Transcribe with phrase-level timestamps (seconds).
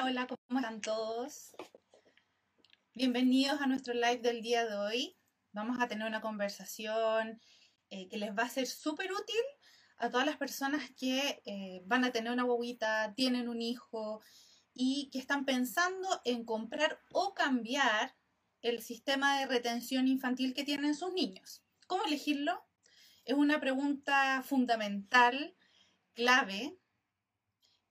[0.00, 1.56] Hola, ¿cómo están todos?
[2.94, 5.16] Bienvenidos a nuestro live del día de hoy.
[5.50, 7.40] Vamos a tener una conversación
[7.90, 9.40] eh, que les va a ser súper útil
[9.96, 14.22] a todas las personas que eh, van a tener una bobita, tienen un hijo
[14.72, 18.14] y que están pensando en comprar o cambiar
[18.62, 21.64] el sistema de retención infantil que tienen sus niños.
[21.88, 22.64] ¿Cómo elegirlo?
[23.24, 25.56] Es una pregunta fundamental,
[26.14, 26.78] clave,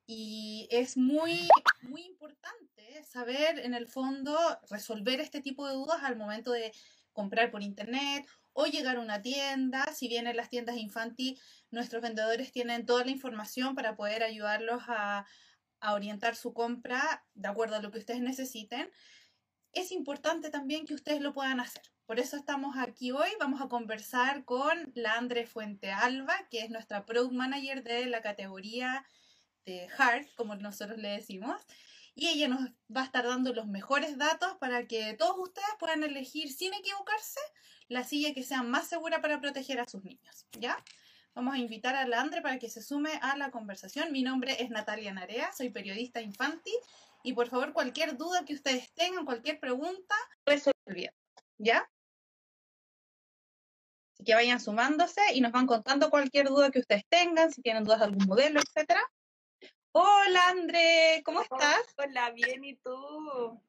[0.08, 1.50] y es muy,
[1.82, 4.38] muy importante saber, en el fondo,
[4.70, 6.72] resolver este tipo de dudas al momento de
[7.12, 9.86] comprar por internet o llegar a una tienda.
[9.94, 11.38] Si bien en las tiendas infantil,
[11.72, 15.26] nuestros vendedores tienen toda la información para poder ayudarlos a,
[15.80, 18.90] orientar su compra de acuerdo a lo que ustedes necesiten.
[19.74, 21.84] Es importante también que ustedes lo puedan hacer.
[22.08, 23.30] Por eso estamos aquí hoy.
[23.40, 28.22] Vamos a conversar con la Andre Fuente Alba, que es nuestra Product Manager de la
[28.22, 29.06] categoría
[29.68, 31.62] de Hard, como nosotros le decimos.
[32.16, 32.62] Y ella nos
[32.94, 37.40] va a estar dando los mejores datos para que todos ustedes puedan elegir sin equivocarse
[37.90, 40.48] la silla que sea más segura para proteger a sus niños.
[40.54, 40.84] ¿Ya?
[41.36, 44.12] Vamos a invitar a la Andre para que se sume a la conversación.
[44.12, 46.74] Mi nombre es Natalia Narea, soy periodista infantil
[47.22, 50.16] y por favor cualquier duda que ustedes tengan, cualquier pregunta,
[50.46, 51.16] resolviendo.
[51.60, 51.88] ¿Ya?
[54.14, 57.84] Así que vayan sumándose y nos van contando cualquier duda que ustedes tengan, si tienen
[57.84, 59.02] dudas de algún modelo, etcétera.
[60.00, 61.96] Hola, André, ¿cómo estás?
[61.98, 63.60] Hola, bien, ¿y tú?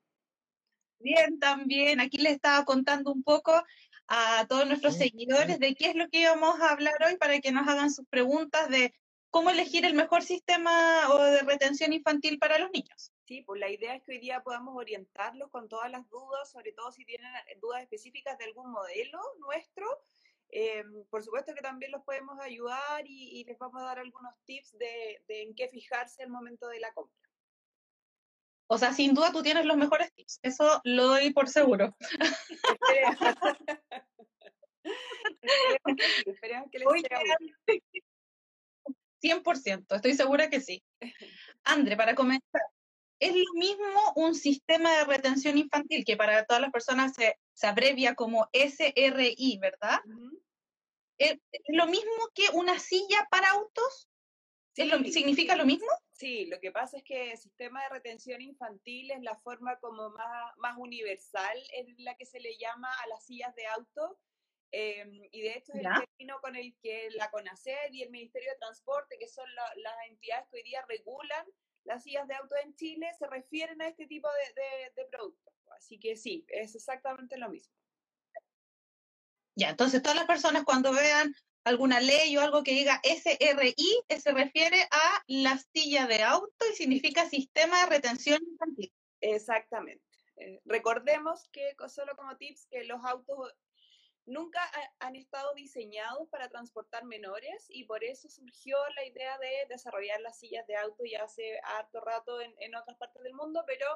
[0.98, 2.00] Bien, también.
[2.00, 3.64] Aquí les estaba contando un poco
[4.08, 7.50] a todos nuestros seguidores de qué es lo que íbamos a hablar hoy para que
[7.50, 8.92] nos hagan sus preguntas de
[9.30, 13.10] cómo elegir el mejor sistema o de retención infantil para los niños.
[13.24, 16.72] Sí, pues la idea es que hoy día podamos orientarlos con todas las dudas, sobre
[16.72, 19.86] todo si tienen dudas específicas de algún modelo nuestro,
[20.51, 24.79] eh, por supuesto que también los podemos ayudar y, les vamos a dar algunos tips
[24.79, 27.14] de, en qué fijarse al momento de la compra.
[28.67, 31.97] O sea, sin duda tú tienes los mejores tips, eso lo doy por seguro.
[36.27, 37.20] Esperemos que, les sea
[39.23, 40.83] 100%, estoy segura que sí.
[41.65, 42.63] Andre, para comenzar,
[43.20, 48.14] es lo mismo un sistema de retención infantil que para todas las personas se, abrevia
[48.14, 50.01] como SRI, ¿verdad?
[51.19, 51.39] ¿Es,
[51.69, 54.08] lo mismo que una silla para autos?
[54.74, 55.89] ¿Significa lo mismo?
[56.13, 60.11] Sí, lo que pasa es que el sistema de retención infantil es la forma como
[60.11, 64.20] más, más universal en la que se le llama a las sillas de auto.
[64.70, 68.52] Em, y de hecho es el término con el que la CONACED y el Ministerio
[68.52, 71.47] de Transporte, que son las entidades que hoy día regulan
[71.88, 74.28] las sillas de auto en Chile se refieren a este tipo
[74.94, 75.54] de, productos.
[75.76, 77.74] Así que sí, es exactamente lo mismo.
[79.56, 81.34] Ya, entonces todas las personas cuando vean
[81.64, 83.74] alguna ley o algo que diga SRI,
[84.20, 88.92] se refiere a la silla de auto y significa sistema de retención infantil.
[89.20, 90.05] Exactamente.
[90.36, 93.52] Eh, recordemos que, solo como tips, que los autos
[94.28, 94.61] nunca
[95.00, 100.39] han estado diseñados para transportar menores y por eso surgió la idea de desarrollar las
[100.39, 103.86] sillas de auto ya hace harto rato en, otras partes del mundo, pero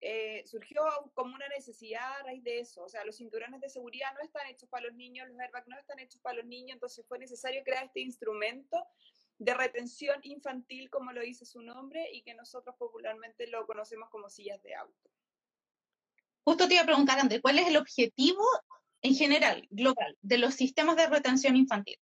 [0.00, 0.82] eh, surgió
[1.14, 2.82] como una necesidad a raíz de eso.
[2.82, 5.78] O sea, los cinturones de seguridad no están hechos para los niños, los airbags no
[5.78, 8.86] están hechos para los niños, entonces fue necesario crear este instrumento
[9.38, 14.30] de retención infantil, como lo dice su nombre, y que nosotros popularmente lo conocemos como
[14.30, 15.10] sillas de auto.
[16.44, 18.44] Justo te iba a preguntar, André, ¿cuál es el objetivo
[19.04, 21.98] en general, global, de los sistemas de retención infantil?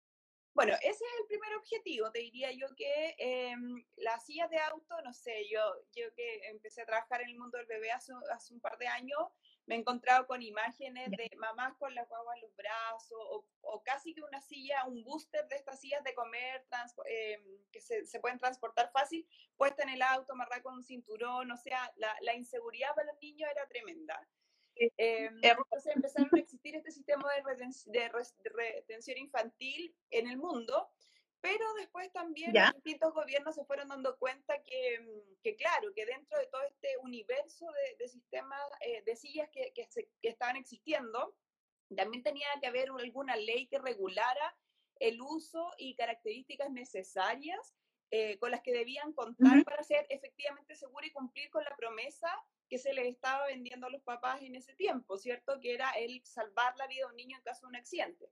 [0.53, 2.11] Bueno, ese es el primer objetivo.
[2.11, 5.61] Te diría yo que em, las sillas de auto, no sé, yo,
[5.94, 8.87] yo que empecé a trabajar en el mundo del bebé hace, hace un par de
[8.87, 9.19] años,
[9.65, 13.82] me he encontrado con imágenes de mamás con la guagua en los brazos o, o,
[13.82, 16.67] casi que una silla, un booster de estas sillas de comer
[17.06, 17.43] em,
[17.73, 19.26] que se, se, pueden transportar fácil,
[19.56, 23.23] puesta en el auto, amarrada con un cinturón, o sea, la, la inseguridad para los
[23.23, 24.29] niños era tremenda.
[24.81, 28.11] Eh, entonces empezaron a existir este sistema de,
[28.44, 30.91] retención infantil en el mundo,
[31.43, 35.06] pero después también los distintos gobiernos se fueron dando cuenta que,
[35.43, 37.67] que, claro, que dentro de todo este universo
[37.99, 39.87] de, sistemas eh, de sillas que, que,
[40.23, 41.35] estaban existiendo,
[41.94, 44.56] también tenía que haber alguna ley que regulara
[44.99, 47.75] el uso y características necesarias
[48.11, 52.29] eh, con las que debían contar para ser efectivamente seguro y cumplir con la promesa
[52.70, 55.61] que se les estaba vendiendo a los papás en ese tiempo, ¿cierto?
[55.61, 58.31] Que era el salvar la vida de un niño en caso de un accidente.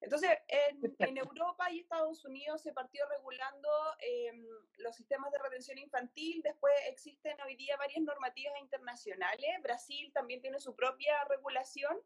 [0.00, 3.68] Entonces, en, Europa y Estados Unidos se partió regulando
[4.00, 4.46] em,
[4.78, 10.60] los sistemas de retención infantil, después existen hoy día varias normativas internacionales, Brasil también tiene
[10.60, 11.98] su propia regulación,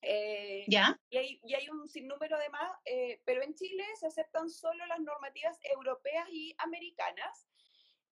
[0.00, 0.98] eh, ¿Ya?
[1.10, 4.86] Y hay, y hay, un sinnúmero de más, eh, pero en Chile se aceptan solo
[4.86, 7.48] las normativas europeas y americanas,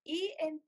[0.08, 0.60] Y em,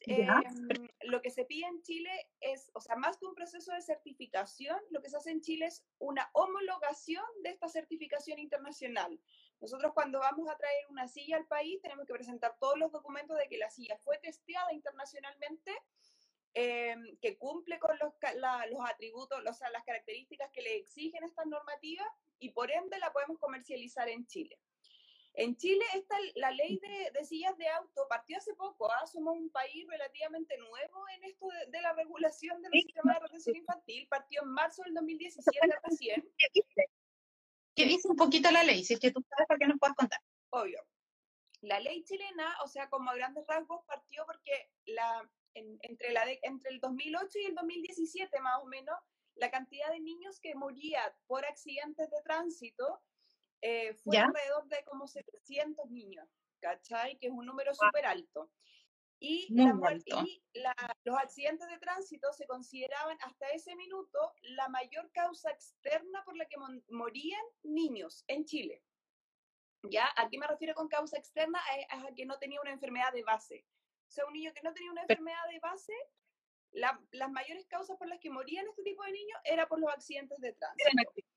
[1.03, 4.77] lo que se pide en Chile es, o sea, más que un proceso de certificación,
[4.91, 9.21] lo que se hace en Chile es una homologación de esta certificación internacional.
[9.61, 13.39] Nosotros cuando vamos a traer una silla al país tenemos que presentar todos los documentos
[13.39, 15.73] de que la silla fue testeada internacionalmente,
[16.55, 18.13] em, que cumple con los,
[18.71, 22.09] los atributos, o sea, las características que le exigen estas normativas
[22.41, 24.59] y por ende la podemos comercializar en Chile.
[25.39, 29.07] En Chile esta, la ley de, sillas de auto partió hace poco, ¿ah?
[29.07, 34.09] somos un país relativamente nuevo en esto de, la regulación del sistema de retención infantil,
[34.09, 36.29] partió en marzo del 2017 recién.
[36.37, 36.91] ¿Qué dice?
[37.77, 38.83] ¿Qué dice un poquito la ley?
[38.83, 40.19] Si es que tú sabes para qué nos puedes contar.
[40.51, 40.85] Obvio.
[41.61, 46.73] La ley chilena, o sea, como a grandes rasgos, partió porque la, entre, la entre
[46.73, 48.97] el 2008 y el 2017 más o menos,
[49.37, 53.01] la cantidad de niños que morían por accidentes de tránsito
[53.61, 56.29] eh, fue alrededor de como 700 niños,
[56.61, 57.19] ¿cachai?
[57.19, 58.51] Que es un número súper alto.
[59.21, 59.49] Y,
[61.05, 66.47] los accidentes de tránsito se consideraban hasta ese minuto la mayor causa externa por la
[66.47, 66.57] que
[66.91, 68.83] morían niños en Chile.
[69.83, 70.09] ¿Ya?
[70.17, 71.59] ¿A qué me refiero con causa externa?
[71.77, 73.67] Es a que no tenía una enfermedad de base.
[74.09, 75.93] O sea, un niño que no tenía una enfermedad de base,
[76.73, 80.39] las mayores causas por las que morían este tipo de niños era por los accidentes
[80.39, 81.28] de tránsito.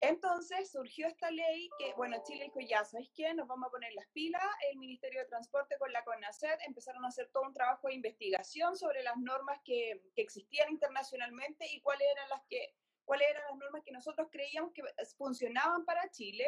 [0.00, 3.34] Entonces surgió esta ley que, bueno, Chile dijo, ya, ¿sabes qué?
[3.34, 4.42] Nos vamos a poner las pilas.
[4.70, 8.76] El Ministerio de Transporte con la CONACET empezaron a hacer todo un trabajo de investigación
[8.76, 12.74] sobre las normas que, que existían internacionalmente y cuáles eran las que
[13.08, 14.82] cuáles eran las normas que nosotros creíamos que
[15.16, 16.44] funcionaban para Chile.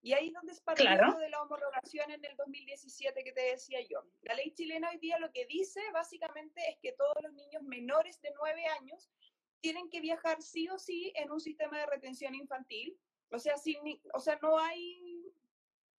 [0.00, 3.80] Y ahí es donde es parte de la homologación en el 2017 que te decía
[3.80, 4.04] yo.
[4.22, 8.20] La ley chilena hoy día lo que dice básicamente es que todos los niños menores
[8.22, 9.10] de 9 años
[9.60, 12.98] tienen que viajar sí o sí en un sistema de retención infantil.
[13.30, 13.78] O sea, sin,
[14.14, 15.32] o sea no hay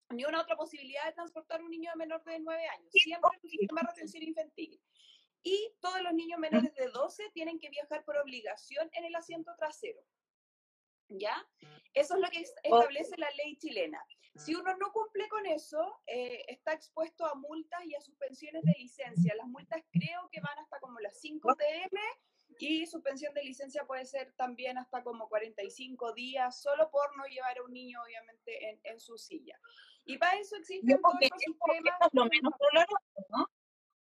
[0.09, 2.91] ni una otra posibilidad de transportar un niño menor de 9 años.
[2.91, 4.81] Siempre en un sistema de retención infantil.
[5.43, 9.51] Y todos los niños menores de 12 tienen que viajar por obligación en el asiento
[9.57, 10.01] trasero.
[11.09, 11.47] ¿Ya?
[11.93, 14.03] Eso es lo que establece la ley chilena.
[14.35, 18.73] Si uno no cumple con eso, eh, está expuesto a multas y a suspensiones de
[18.77, 19.33] licencia.
[19.35, 21.99] Las multas creo que van hasta como las 5 TM
[22.57, 27.57] y suspensión de licencia puede ser también hasta como 45 días, solo por no llevar
[27.57, 29.59] a un niño, obviamente, en, en su silla.
[30.05, 31.99] Y para eso existen todos los sistemas.
[32.01, 33.47] Eso es lo menos doloroso, ¿no?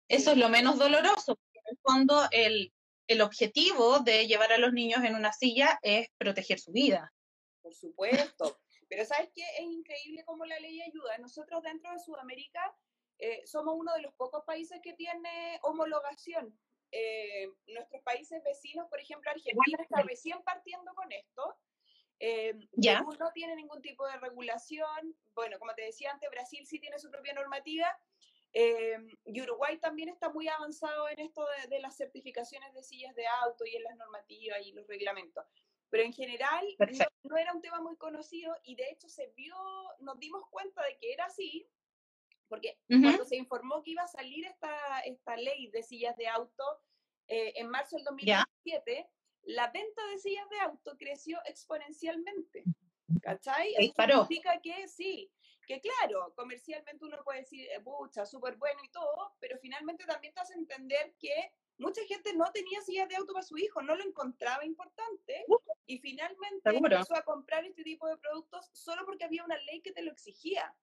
[0.08, 2.72] Eso es lo menos doloroso, porque en el fondo el,
[3.08, 7.12] el objetivo de llevar a los niños en una silla es proteger su vida.
[7.62, 8.58] Por supuesto.
[8.88, 9.42] Pero ¿sabes qué?
[9.58, 11.18] Es increíble cómo la ley ayuda.
[11.18, 12.60] Nosotros dentro de Sudamérica
[13.18, 16.56] eh, somos uno de los pocos países que tiene homologación.
[16.98, 21.58] Eh, nuestros países vecinos, por ejemplo, Argentina está recién partiendo con esto.
[22.18, 23.02] Eh, ¿Ya?
[23.02, 25.14] no tiene ningún tipo de regulación.
[25.34, 27.86] Bueno, como te decía antes, Brasil sí tiene su propia normativa.
[28.54, 28.96] Eh,
[29.26, 33.66] y Uruguay también está muy avanzado en esto de, las certificaciones de sillas de auto
[33.66, 35.44] y en las normativas y los reglamentos.
[35.90, 36.64] Pero en general
[37.24, 39.54] no, era un tema muy conocido y de hecho se vio,
[39.98, 41.68] nos dimos cuenta de que era así
[42.48, 46.64] porque cuando se informó que iba a salir esta, esta ley de sillas de auto
[47.28, 49.08] eh, en marzo del 2017,
[49.44, 52.64] la venta de sillas de auto creció exponencialmente.
[53.22, 53.74] ¿Cachai?
[53.78, 55.30] Eso significa que sí,
[55.66, 60.40] que claro, comercialmente uno puede decir, pucha, súper bueno y todo, pero finalmente también te
[60.40, 64.04] hace entender que mucha gente no tenía sillas de auto para su hijo, no lo
[64.04, 65.44] encontraba importante
[65.86, 69.92] y finalmente empezó a comprar este tipo de productos solo porque había una ley que
[69.92, 70.74] te lo exigía.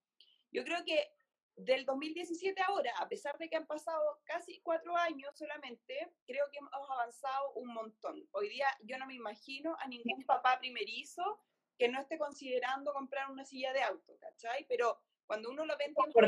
[0.52, 1.12] Yo creo que
[1.56, 6.58] del 2017 ahora, a pesar de que han pasado casi cuatro años solamente, creo que
[6.60, 8.28] hemos avanzado un montón.
[8.32, 11.42] Hoy día yo no me imagino a ningún papá primerizo
[11.78, 14.66] que no esté considerando comprar una silla de auto, ¿cachai?
[14.68, 16.22] Pero cuando uno lo ve en tiempo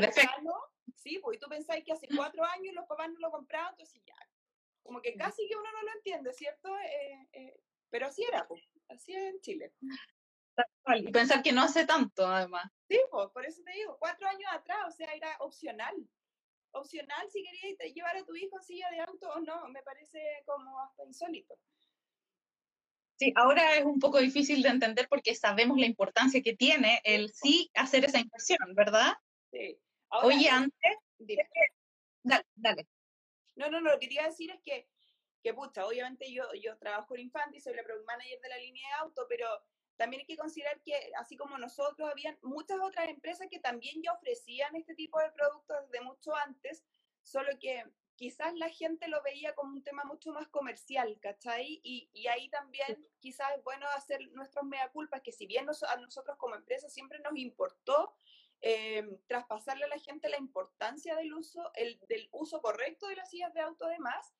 [0.94, 4.14] sí, pues tú pensáis que hace cuatro años los papás no lo compraban, entonces ya,
[4.82, 6.76] como que casi que uno no lo entiende, ¿cierto?
[6.78, 9.72] Eh, eh, pero así era, pues, así es en Chile.
[10.96, 12.70] Y pensar que no hace tanto, además.
[12.88, 15.94] Sí, pues, por eso te digo, cuatro años atrás, o sea, era opcional.
[16.72, 20.20] Opcional si querías llevar a tu hijo en silla de auto o no, me parece
[20.44, 21.58] como hasta insólito.
[23.18, 27.32] Sí, ahora es un poco difícil de entender porque sabemos la importancia que tiene el
[27.32, 29.14] sí hacer esa inversión, ¿verdad?
[29.50, 29.80] Sí.
[30.22, 30.98] Oye, antes...
[32.22, 32.86] Dale, dale.
[33.54, 34.86] No, no, no, lo que quería decir es que,
[35.42, 38.86] que pucha, obviamente yo, yo trabajo en Infanti, soy la product manager de la línea
[38.88, 39.48] de auto, pero
[39.96, 44.12] también hay que considerar que, así como nosotros, habían muchas otras empresas que también ya
[44.12, 46.84] ofrecían este tipo de productos desde mucho antes,
[47.22, 47.84] solo que
[48.16, 51.80] quizás la gente lo veía como un tema mucho más comercial, ¿cachai?
[51.82, 55.96] Y, y ahí también quizás es bueno hacer nuestros mea culpas, que si bien a
[55.96, 58.14] nosotros como empresa siempre nos importó
[58.60, 63.30] em, traspasarle a la gente la importancia del uso, el, del uso correcto de las
[63.30, 64.34] sillas de auto además.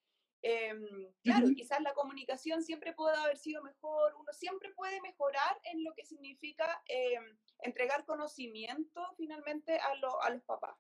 [0.49, 5.83] Em, claro, quizás la comunicación siempre puede haber sido mejor, uno siempre puede mejorar en
[5.83, 9.89] lo que significa em, entregar conocimiento finalmente a,
[10.23, 10.77] a los papás.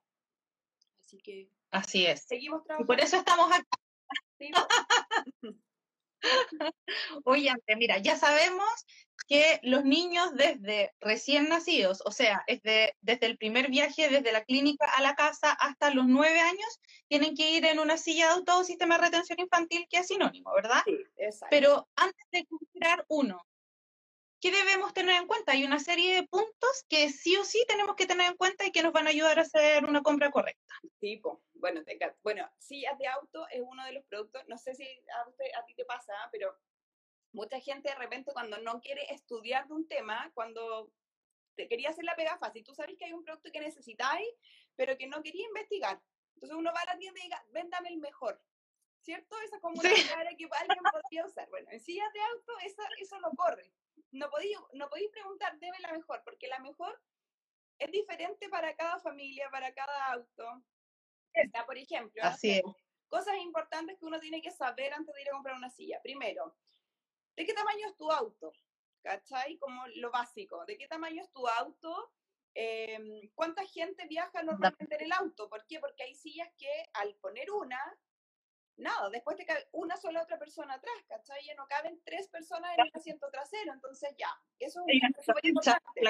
[1.01, 1.51] Así que...
[1.73, 2.23] Así es.
[2.29, 2.85] Seguimos trabajando.
[2.85, 3.67] Y por eso estamos acá.
[7.25, 8.87] Oye, mira, ya sabemos
[9.29, 14.45] que los niños desde recién nacidos, o sea, desde, desde el primer viaje, desde la
[14.45, 18.33] clínica a la casa hasta los nueve años, tienen que ir en una silla de
[18.35, 20.83] auto sistema de retención infantil, que es sinónimo, ¿verdad?
[20.85, 21.49] Sí, exacto.
[21.51, 23.45] Pero antes de comprar uno,
[24.41, 25.53] ¿qué debemos tener en cuenta?
[25.53, 28.71] Hay una serie de puntos que sí o sí tenemos que tener en cuenta y
[28.71, 30.75] que nos van a ayudar a hacer una compra correcta.
[31.01, 31.83] Tipo, bueno,
[32.23, 35.65] bueno, sillas de auto es uno de los productos, no sé si a, usted, a
[35.65, 36.57] ti te pasa, pero
[37.33, 40.93] mucha gente de repente cuando no quiere estudiar de un tema, cuando
[41.55, 44.29] te quería hacer la pega fácil, tú sabes que hay un producto que necesitáis,
[44.75, 46.01] pero que no quería investigar.
[46.35, 48.41] Entonces uno va a la tienda y diga, véndame el mejor.
[49.01, 49.39] ¿Cierto?
[49.41, 51.49] Esa como una que alguien podría usar.
[51.49, 53.73] Bueno, en sillas de auto eso, eso no corre.
[54.11, 57.01] No podéis no podéis preguntar, debe la mejor, porque la mejor
[57.79, 60.63] es diferente para cada familia, para cada auto.
[61.67, 62.63] Por ejemplo, Así
[63.09, 66.01] cosas importantes que uno tiene que saber antes de ir a comprar una silla.
[66.03, 66.57] Primero,
[67.37, 68.53] ¿De qué tamaño es tu auto?
[69.03, 69.59] ¿Cachai?
[69.59, 70.65] Como lo básico.
[70.65, 72.13] ¿De qué tamaño es tu auto?
[72.55, 75.49] Em, ¿Cuánta gente viaja normalmente en el auto?
[75.51, 75.79] ¿Por qué?
[75.79, 77.79] Porque hay sillas que al poner una,
[78.77, 81.45] nada, después te cabe una sola otra persona atrás, ¿cachai?
[81.45, 86.01] Ya no caben tres personas en el asiento trasero, entonces ya, eso es súper importante.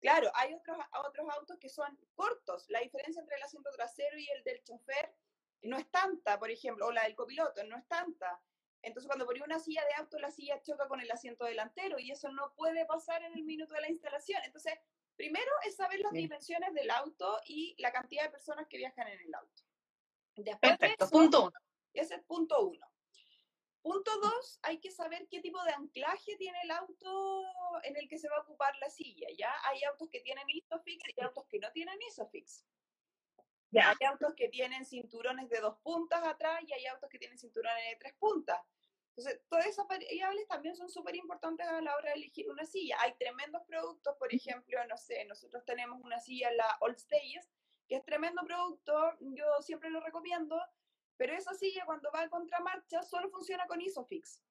[0.00, 4.28] Claro, hay otros, otros autos que son cortos, la diferencia entre el asiento trasero y
[4.30, 5.14] el del chofer
[5.62, 8.40] no es tanta, por ejemplo, o la del copiloto, no es tanta.
[8.82, 12.10] Entonces, cuando ponía una silla de auto, la silla choca con el asiento delantero y
[12.10, 14.42] eso no puede pasar en el minuto de la instalación.
[14.44, 14.74] Entonces,
[15.14, 19.20] primero es saber las dimensiones del auto y la cantidad de personas que viajan en
[19.20, 19.62] el auto.
[20.34, 21.52] Después Perfecto, punto uno.
[21.92, 22.86] Ese es punto uno.
[23.82, 27.44] Punto dos, hay que saber qué tipo de anclaje tiene el auto
[27.82, 29.52] en el que se va a ocupar la silla, ¿ya?
[29.64, 32.64] Hay autos que tienen ISOFIX y autos que no tienen ISOFIX.
[33.74, 37.82] Hay autos que tienen cinturones de dos puntas atrás y hay autos que tienen cinturones
[37.90, 38.60] de tres puntas.
[39.08, 42.96] Entonces, todas esas variables también son súper importantes a la hora de elegir una silla.
[43.00, 47.50] Hay tremendos productos, por ejemplo, no sé, nosotros tenemos una silla, la Old Stays,
[47.88, 50.58] que es tremendo producto, yo siempre lo recomiendo,
[51.16, 54.42] pero esa silla cuando va a contramarcha solo funciona con Isofix.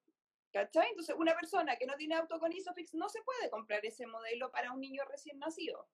[0.52, 0.90] ¿Cachai?
[0.90, 4.50] Entonces, una persona que no tiene auto con Isofix no se puede comprar ese modelo
[4.50, 5.88] para un niño recién nacido,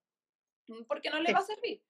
[0.89, 1.83] porque no le va a servir.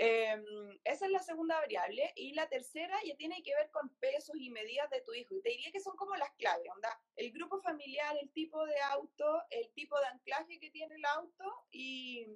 [0.00, 2.12] Em, esa es la segunda variable.
[2.14, 5.34] Y la tercera ya tiene que ver con pesos y medidas de tu hijo.
[5.34, 7.00] Y te diría que son como las claves, onda.
[7.16, 11.66] El grupo familiar, el tipo de auto, el tipo de anclaje que tiene el auto
[11.72, 12.28] y,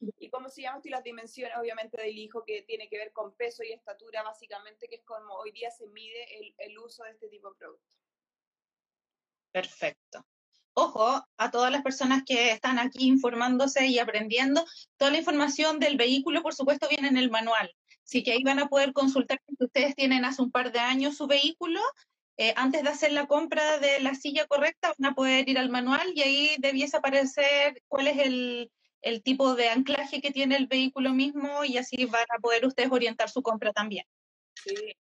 [0.00, 3.34] y cómo se llama, y las dimensiones, obviamente, del hijo, que tiene que ver con
[3.34, 7.28] peso y estatura, básicamente, que es como hoy día se mide el, uso de este
[7.28, 7.86] tipo de producto.
[9.52, 10.26] Perfecto
[10.78, 14.62] ojo a todas las personas que están aquí informándose y aprendiendo.
[14.98, 17.74] Toda la información del vehículo, por supuesto, viene en el manual.
[18.04, 21.16] Así que ahí van a poder consultar si ustedes tienen hace un par de años
[21.16, 21.80] su vehículo.
[22.36, 25.70] Eh, antes de hacer la compra de la silla correcta, van a poder ir al
[25.70, 28.70] manual y ahí debiese aparecer cuál es el,
[29.06, 32.90] el tipo de anclaje que tiene el vehículo mismo y así van a poder ustedes
[32.90, 34.04] orientar su compra también.
[34.64, 34.96] Sí,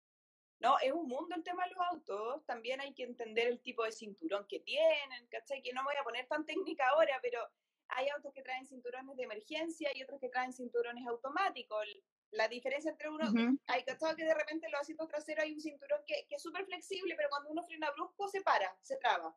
[0.59, 2.45] no, es un mundo el tema de los autos.
[2.45, 5.61] También hay que entender el tipo de cinturón que tienen, ¿cachai?
[5.61, 7.39] Que no me voy a poner tan técnica ahora, pero
[7.87, 11.85] hay autos que traen cinturones de emergencia y otros que traen cinturones automáticos.
[12.31, 13.23] La diferencia entre uno,
[13.67, 14.17] hay ¿cachai?
[14.17, 17.15] que de repente en los asientos traseros hay un cinturón que, que es súper flexible,
[17.15, 19.33] pero cuando uno frena brusco se para, se traba.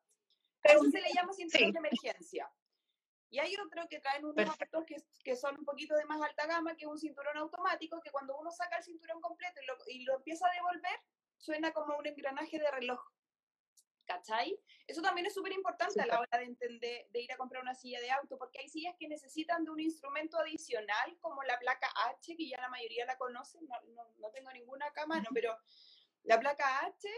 [0.60, 2.50] Pero eso se le llama cinturón de emergencia.
[3.30, 6.46] Y hay otro que traen unos autos que, que, son un poquito de más alta
[6.46, 9.76] gama, que es un cinturón automático, que cuando uno saca el cinturón completo y lo,
[9.88, 11.00] y lo empieza a devolver,
[11.36, 13.00] suena como un engranaje de reloj.
[14.06, 14.56] ¿Cachai?
[14.86, 17.74] Eso también es súper importante a la hora de entender, de ir a comprar una
[17.74, 21.88] silla de auto, porque hay sillas que necesitan de un instrumento adicional, como la placa
[22.10, 25.58] H, que ya la mayoría la conocen, no, no, tengo ninguna a mano, pero
[26.22, 27.08] la placa H,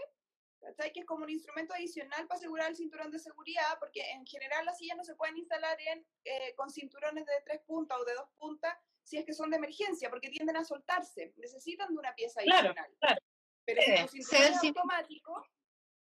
[0.60, 0.92] ¿cachai?
[0.92, 4.64] Que es como un instrumento adicional para asegurar el cinturón de seguridad, porque en general
[4.64, 8.14] las sillas no se pueden instalar en, eh, con cinturones de tres puntas o de
[8.14, 12.14] dos puntas si es que son de emergencia, porque tienden a soltarse, necesitan de una
[12.14, 12.94] pieza adicional.
[13.00, 13.20] Claro,
[13.64, 15.46] pero si tu cinturón es automático,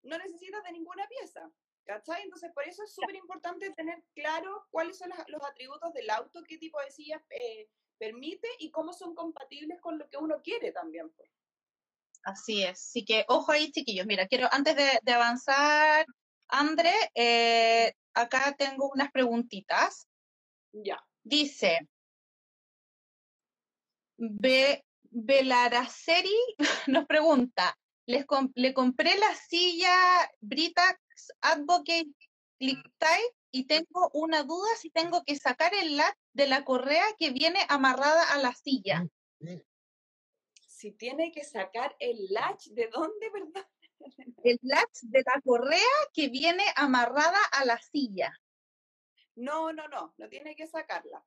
[0.02, 1.50] no necesitas de ninguna pieza.
[1.84, 2.22] ¿Cachai?
[2.22, 6.58] Entonces, por eso es súper importante tener claro cuáles son los atributos del auto, qué
[6.58, 11.08] tipo de sillas eh, permite y cómo son compatibles con lo que uno quiere también.
[11.10, 11.30] Pues.
[12.22, 12.78] Así es.
[12.88, 14.06] Así que, ojo ahí, chiquillos.
[14.06, 16.06] Mira, quiero, antes de, avanzar,
[16.48, 20.06] André, eh, acá tengo unas preguntitas.
[20.72, 21.02] Ya.
[21.22, 21.88] Dice,
[24.16, 26.36] Be Belaraceri
[26.88, 29.94] nos pregunta, Les le compré la silla
[30.40, 30.98] Britax
[31.40, 32.08] Advocate
[32.58, 37.04] Click Type y tengo una duda si tengo que sacar el latch de la correa
[37.18, 39.06] que viene amarrada a la silla.
[40.78, 43.66] Si tiene que sacar el latch, ¿de dónde, verdad?
[44.44, 48.32] El latch de la correa que viene amarrada a la silla.
[49.34, 51.26] No, no, no, no tiene que sacarla.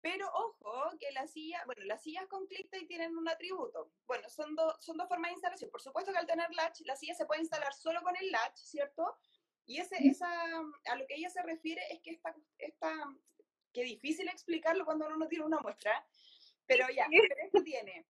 [0.00, 3.90] Pero ojo, que la silla, bueno, las sillas con ClickTie tienen un atributo.
[4.06, 5.70] Bueno, son, son dos formas de instalación.
[5.72, 8.58] Por supuesto que al tener latch, la silla se puede instalar solo con el latch,
[8.58, 9.18] ¿cierto?
[9.66, 12.94] Y ese, esa, a lo que ella se refiere es que esta, esta,
[13.72, 16.06] que difícil explicarlo cuando uno no tiene una muestra,
[16.66, 18.06] pero ya, esto tiene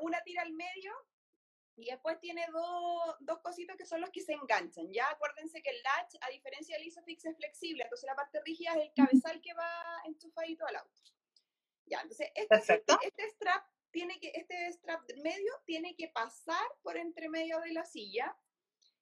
[0.00, 0.92] una tira al medio
[1.76, 4.92] y después tiene dos, dos cositos que son los que se enganchan.
[4.92, 8.72] Ya acuérdense que el latch, a diferencia del ISOFIX, es flexible, entonces la parte rígida
[8.74, 11.00] es el cabezal que va enchufadito al auto.
[11.86, 17.28] Ya, entonces este, este strap tiene que, este strap medio tiene que pasar por entre
[17.28, 18.36] medio de la silla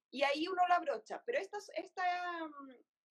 [0.09, 1.23] y ahí uno lo abrocha.
[1.25, 2.03] Pero esta, esta,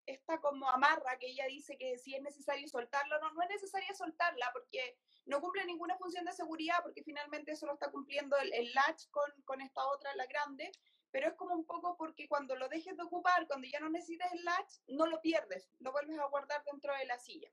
[0.07, 3.95] esta como amarra que ella dice que si es necesario soltarla, no, no es necesario
[3.95, 8.53] soltarla porque no cumple ninguna función de seguridad porque finalmente eso lo está cumpliendo el,
[8.53, 10.73] el latch con, con, esta otra, la grande,
[11.11, 14.33] pero es como un poco porque cuando lo dejes de ocupar, cuando ya no necesitas
[14.33, 17.51] el latch, no lo pierdes, lo vuelves a guardar dentro de la silla.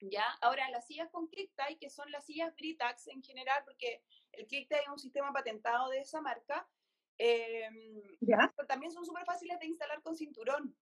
[0.00, 0.26] ¿Ya?
[0.42, 4.02] Ahora, las sillas con ClickTie, que son las sillas Britax en general, porque
[4.32, 6.68] el ClickTie es un sistema patentado de esa marca,
[7.16, 7.68] eh,
[8.20, 8.52] ¿Ya?
[8.66, 10.76] también son súper fáciles de instalar con cinturón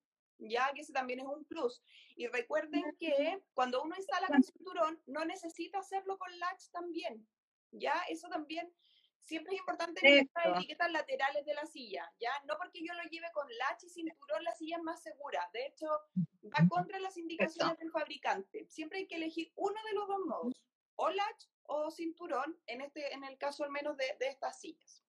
[0.49, 1.83] ya que ese también es un plus.
[2.17, 7.27] Y recuerden que cuando uno instala con cinturón, no necesita hacerlo con latch también,
[7.71, 8.73] ya, eso también
[9.21, 13.03] siempre es importante ver las etiquetas laterales de la silla, ya, no porque yo lo
[13.05, 15.87] lleve con latch y cinturón, la silla es más segura, de hecho,
[16.45, 20.65] va contra las indicaciones del fabricante, siempre hay que elegir uno de los dos modos,
[20.97, 25.02] o latch o cinturón, en, este, en el caso al menos de, de estas sillas.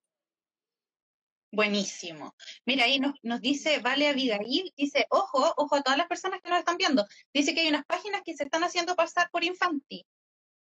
[1.54, 2.36] Buenísimo.
[2.66, 6.50] Mira, ahí nos, nos, dice Vale Abigail, dice, ojo, ojo a todas las personas que
[6.50, 7.06] nos están viendo.
[7.32, 10.04] Dice que hay unas páginas que se están haciendo pasar por Infanti.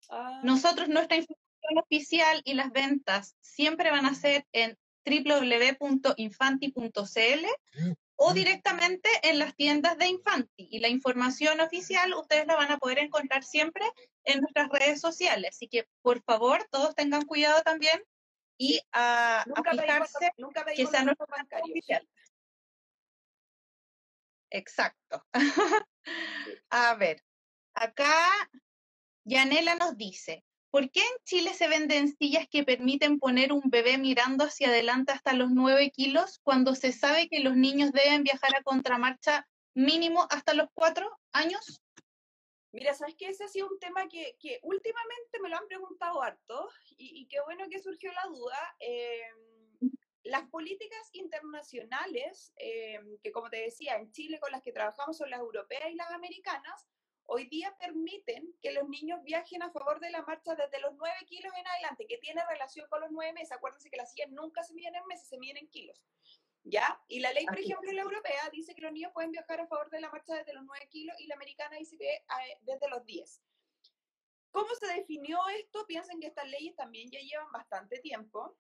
[0.08, 0.40] Ah.
[0.42, 7.46] Nosotros, nuestra información oficial y las ventas siempre van a ser en www.infanti.cl
[8.16, 10.68] o directamente en las tiendas de Infanti.
[10.70, 13.84] Y la información oficial ustedes la van a poder encontrar siempre
[14.24, 15.50] en nuestras redes sociales.
[15.50, 18.02] Así que, por favor, todos tengan cuidado también
[18.58, 20.32] y a, fijarse
[20.74, 21.16] que sean los
[21.62, 22.08] oficiales.
[24.50, 25.24] Exacto.
[26.70, 27.22] a ver,
[27.74, 28.12] acá
[29.24, 33.98] Yanela nos dice, ¿por qué en Chile se venden sillas que permiten poner un bebé
[33.98, 38.56] mirando hacia adelante hasta los 9 kilos cuando se sabe que los niños deben viajar
[38.56, 41.80] a contramarcha mínimo hasta los 4 años?
[42.72, 46.22] Mira, sabes que ese ha sido un tema que, que últimamente me lo han preguntado
[46.22, 48.76] harto y, qué bueno que surgió la duda.
[48.80, 49.90] Em,
[50.24, 55.30] las políticas internacionales, em, que como te decía, en Chile con las que trabajamos son
[55.30, 56.86] las europeas y las americanas,
[57.24, 61.16] hoy día permiten que los niños viajen a favor de la marcha desde los 9
[61.26, 63.52] kilos en adelante, que tiene relación con los 9 meses.
[63.52, 66.02] Acuérdense que las sillas nunca se miden en meses, se miden en kilos.
[66.70, 67.00] ¿Ya?
[67.08, 69.88] Y la ley, por ejemplo, la europea dice que los niños pueden viajar a favor
[69.88, 73.04] de la marcha desde los 9 kilos y la americana dice que eh, desde los
[73.06, 73.42] 10.
[74.50, 75.86] ¿Cómo se definió esto?
[75.86, 78.58] Piensen que estas leyes también ya llevan bastante tiempo,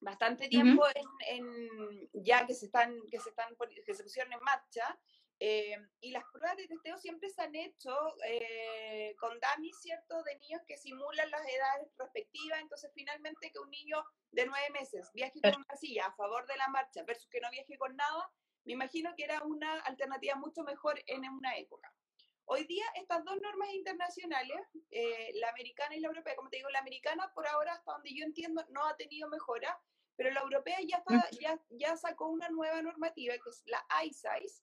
[0.00, 0.86] bastante tiempo
[1.26, 4.98] en, ya que se están, que se están, que se pusieron en marcha.
[5.40, 10.22] Eh, y las pruebas de testeo siempre se han hecho eh, con dummies, ¿cierto?
[10.24, 12.60] De niños que simulan las edades respectivas.
[12.60, 16.56] Entonces, finalmente, que un niño de nueve meses viaje con una silla a favor de
[16.56, 18.30] la marcha versus que no viaje con nada,
[18.64, 21.92] me imagino que era una alternativa mucho mejor en una época.
[22.50, 26.70] Hoy día, estas dos normas internacionales, eh, la americana y la europea, como te digo,
[26.70, 29.78] la americana por ahora, hasta donde yo entiendo, no ha tenido mejora,
[30.16, 31.04] pero la europea ya,
[31.38, 34.62] ya, ya sacó una nueva normativa, que es la iSize,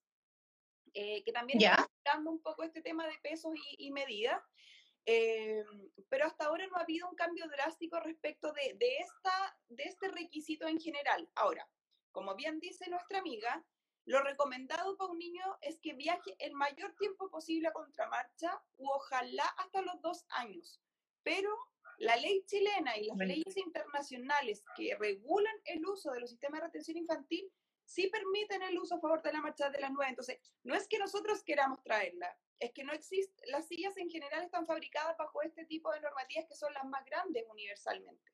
[0.95, 4.41] eh, que también está dando un poco este tema de pesos y, medidas.
[5.05, 5.63] Eh,
[6.09, 10.07] pero hasta ahora no ha habido un cambio drástico respecto de, de, esta, de este
[10.07, 11.29] requisito en general.
[11.35, 11.69] Ahora,
[12.11, 13.63] como bien dice nuestra amiga,
[14.05, 18.87] lo recomendado para un niño es que viaje el mayor tiempo posible a contramarcha u
[18.89, 20.81] ojalá hasta los dos años.
[21.23, 21.49] Pero
[21.97, 26.67] la ley chilena y las leyes internacionales que regulan el uso de los sistemas de
[26.67, 27.51] retención infantil
[27.85, 30.09] sí permiten el uso a favor de la marcha de las nueve.
[30.09, 34.43] Entonces, no es que nosotros queramos traerla, es que no existe, las sillas en general
[34.43, 38.31] están fabricadas bajo este tipo de normativas que son las más grandes universalmente.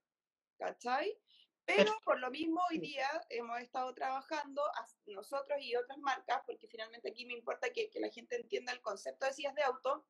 [0.58, 1.18] ¿Cachai?
[1.66, 4.62] Pero por lo mismo hoy día hemos estado trabajando
[5.06, 8.82] nosotros y otras marcas, porque finalmente aquí me importa que, que la gente entienda el
[8.82, 10.06] concepto de sillas de auto.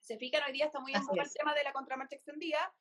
[0.00, 2.74] Se fijan, hoy día está muy en el tema de la contramarcha extendida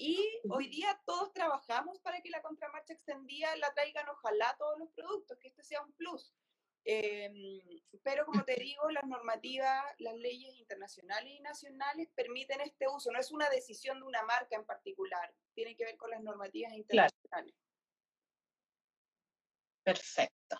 [0.00, 0.16] Y
[0.50, 5.38] hoy día todos trabajamos para que la contramarcha extendida la traigan ojalá todos los productos,
[5.38, 6.32] que este sea un plus.
[6.84, 7.60] Em,
[8.02, 13.12] pero como te digo, las normativas, las leyes internacionales y nacionales permiten este uso.
[13.12, 16.72] No es una decisión de una marca en particular, tiene que ver con las normativas
[16.72, 17.54] internacionales.
[19.84, 20.56] Perfecto.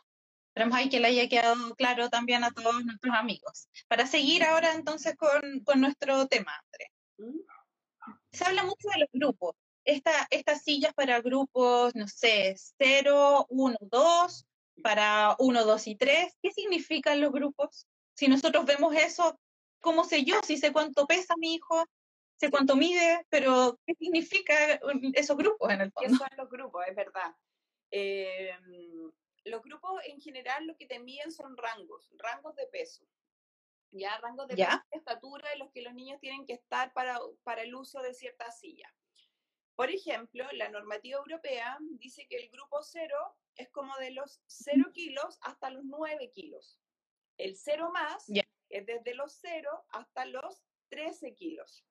[0.48, 3.70] Esperemos ahí que le haya quedado claro también a todos nuestros amigos.
[3.88, 7.50] Para seguir ahora entonces con, con nuestro tema, André.
[8.32, 9.56] Se habla mucho de los grupos.
[9.84, 14.46] Esta, estas sillas para grupos, no sé, 0, 1, 2,
[14.82, 16.36] para 1, 2 y 3.
[16.42, 17.86] ¿Qué significan los grupos?
[18.14, 19.38] Si nosotros vemos eso,
[19.80, 20.40] ¿cómo sé yo?
[20.44, 21.84] Si sé cuánto pesa mi hijo,
[22.36, 24.54] sé cuánto mide, pero ¿qué significa
[25.14, 26.10] esos grupos en el fondo?
[26.10, 26.84] ¿Qué son los grupos?
[26.88, 27.34] Es verdad.
[27.90, 28.52] Eh,
[29.44, 33.04] los grupos en general lo que te miden son rangos, rangos de peso.
[33.92, 37.62] Ya, rangos de de estatura en los que los niños tienen que estar para, para
[37.62, 38.92] el uso de cierta silla.
[39.74, 44.90] Por ejemplo, la normativa europea dice que el grupo cero es como de los 0
[44.92, 46.78] kilos hasta los 9 kilos.
[47.38, 51.84] El cero más es desde los 0 hasta los 13 kilos.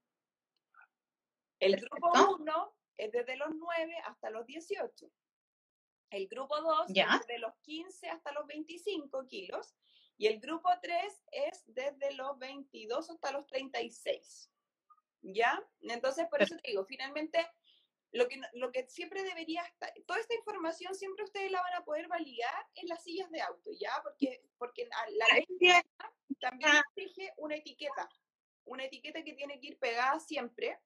[1.59, 5.11] El grupo 1 es desde los 9 hasta los 18.
[6.11, 9.75] El grupo 2 es de los 15 hasta los 25 kilos.
[10.19, 14.51] Y el grupo 3 es desde los 22 hasta los 36.
[15.21, 15.65] ¿Ya?
[15.79, 17.47] Entonces, por eso te digo, finalmente,
[18.11, 21.85] lo que, lo que siempre debería estar, toda esta información siempre ustedes la van a
[21.85, 23.91] poder validar en las sillas de auto, ¿ya?
[24.03, 25.45] Porque, porque la ley
[26.41, 28.09] también exige una etiqueta,
[28.65, 30.77] una etiqueta que tiene que ir pegada siempre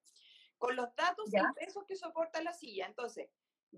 [0.59, 2.85] con los datos y pesos que soporta la silla.
[2.85, 3.29] Entonces,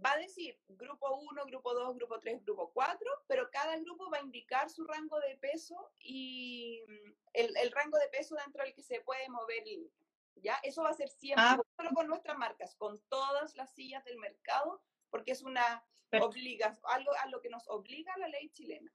[0.03, 4.17] va a decir grupo 1, grupo 2, grupo 3, grupo 4, pero cada grupo va
[4.17, 8.73] a indicar su rango de peso y mm, el, el rango de peso dentro del
[8.73, 9.91] que se puede mover el
[10.37, 10.59] ¿Ya?
[10.63, 11.59] Eso va a ser siempre, ah.
[11.77, 17.11] solo con nuestras marcas, con todas las sillas del mercado, porque es una obliga, algo
[17.23, 18.91] a lo que nos obliga la ley chilena.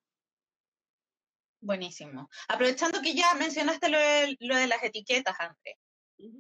[1.61, 2.29] Buenísimo.
[2.49, 5.79] Aprovechando que ya mencionaste lo de, lo de las etiquetas, André.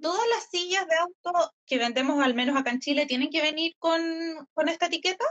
[0.03, 3.77] ¿Todas las sillas de auto que vendemos, al menos acá en Chile, tienen que venir
[3.79, 4.01] con,
[4.53, 5.25] con esta etiqueta?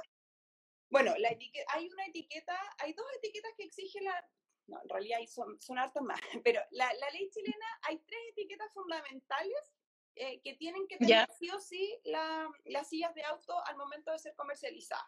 [0.89, 4.27] Bueno, la etiqueta, hay una etiqueta, hay dos etiquetas que exige la,
[4.67, 8.71] no, en realidad son, son hartas más, pero la, la, ley chilena hay tres etiquetas
[8.73, 9.73] fundamentales
[10.15, 14.11] eh, que tienen que tener sí o sí la, las sillas de auto al momento
[14.11, 15.05] de ser comercializadas.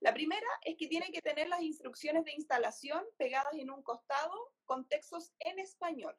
[0.00, 4.32] La primera es que tiene que tener las instrucciones de instalación pegadas en un costado
[4.64, 6.16] con textos en español.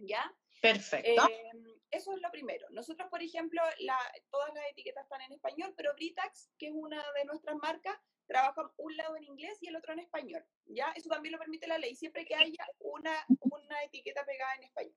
[0.00, 0.34] ¿Ya?
[0.60, 1.28] Perfecto.
[1.28, 2.66] Em, eso es lo primero.
[2.70, 3.98] Nosotros, por ejemplo, la,
[4.30, 8.70] todas las etiquetas están en español, pero Britax, que es una de nuestras marcas, trabaja
[8.76, 10.44] un lado en inglés y el otro en español.
[10.66, 10.92] ¿Ya?
[10.96, 14.96] Eso también lo permite la ley, siempre que haya una, una etiqueta pegada en español.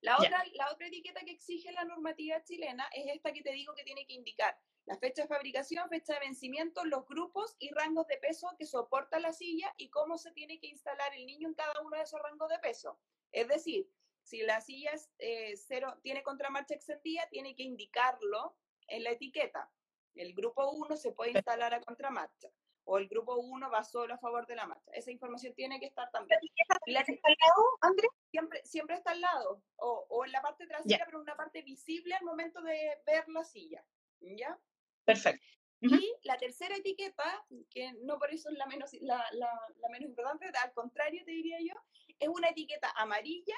[0.00, 3.72] La otra, la otra etiqueta que exige la normativa chilena es esta que te digo
[3.74, 8.08] que tiene que indicar la fecha de fabricación, fecha de vencimiento, los grupos y rangos
[8.08, 11.54] de peso que soporta la silla y cómo se tiene que instalar el niño en
[11.54, 12.98] cada uno de esos rangos de peso.
[13.32, 13.90] Es decir,
[14.22, 19.70] si la silla es, eh, cero, tiene contramarcha extendida, tiene que indicarlo en la etiqueta.
[20.14, 22.50] El grupo 1 se puede instalar a contramarcha
[22.84, 24.90] o el grupo 1 va solo a favor de la marcha.
[24.92, 26.38] Esa información tiene que estar también.
[26.86, 28.10] ¿La está al lado, Andrés?
[28.30, 31.62] Siempre, siempre está al lado o, o en la parte trasera, pero en una parte
[31.62, 33.84] visible al momento de ver la silla.
[34.20, 34.58] ¿Ya?
[35.04, 35.44] Perfecto.
[35.80, 37.24] Y la tercera etiqueta,
[37.68, 41.32] que no por eso es la menos, la, la, la menos importante, al contrario te
[41.32, 41.74] diría yo,
[42.22, 43.56] es una etiqueta amarilla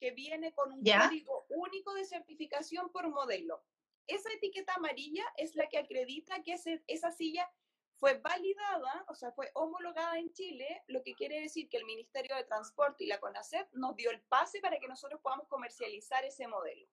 [0.00, 3.62] que viene con un código único de certificación por modelo.
[4.06, 7.50] Esa etiqueta amarilla es la que acredita que esa silla
[7.98, 12.34] fue validada, o sea, fue homologada en Chile, lo que quiere decir que el Ministerio
[12.36, 16.46] de Transporte y la CONACET nos dio el pase para que nosotros podamos comercializar ese
[16.46, 16.88] modelo.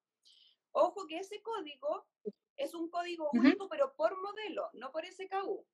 [0.72, 2.08] Ojo que ese código
[2.58, 5.66] es un código único, pero por modelo, no por SKU.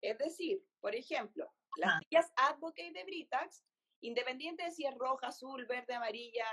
[0.00, 1.98] Es decir, por ejemplo, las ah.
[2.00, 3.64] sillas Advocate de Britax
[4.00, 6.46] independiente de si es roja, azul, verde, amarilla,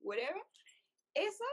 [0.00, 0.42] whatever,
[1.14, 1.44] esa,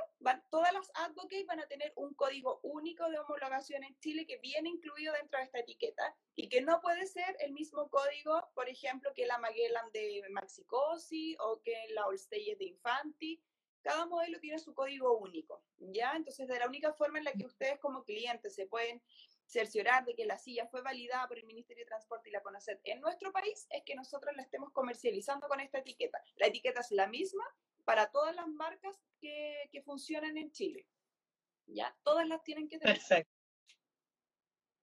[0.50, 4.70] todas las advocates van a tener un código único de homologación en Chile que viene
[4.70, 9.12] incluido dentro de esta etiqueta y que no puede ser el mismo código, por ejemplo,
[9.14, 13.44] que la Magellan de Maxicosi o que la Allstate de Infanti.
[13.82, 16.14] Cada modelo tiene su código único, ¿ya?
[16.16, 19.02] Entonces, de la única forma en la que ustedes como clientes se pueden
[19.50, 22.82] cerciorar de que la silla fue validada por el Ministerio de Transporte y la CONACET
[22.84, 26.22] en nuestro país es que nosotros la estemos comercializando con esta etiqueta.
[26.36, 27.44] La etiqueta es la misma
[27.84, 30.86] para todas las marcas que, que funcionan en Chile.
[31.66, 31.96] ¿Ya?
[32.04, 32.96] Todas las tienen que tener.
[32.96, 33.34] Perfecto.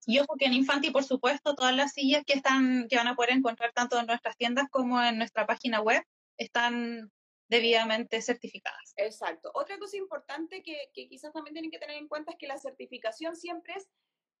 [0.05, 3.15] Y ojo que en Infanti, por supuesto, todas las sillas que están, que van a
[3.15, 6.03] poder encontrar tanto en nuestras tiendas como en nuestra página web,
[6.37, 7.11] están
[7.49, 8.93] debidamente certificadas.
[8.97, 9.51] Exacto.
[9.53, 12.57] Otra cosa importante que, que quizás también tienen que tener en cuenta es que la
[12.57, 13.89] certificación siempre es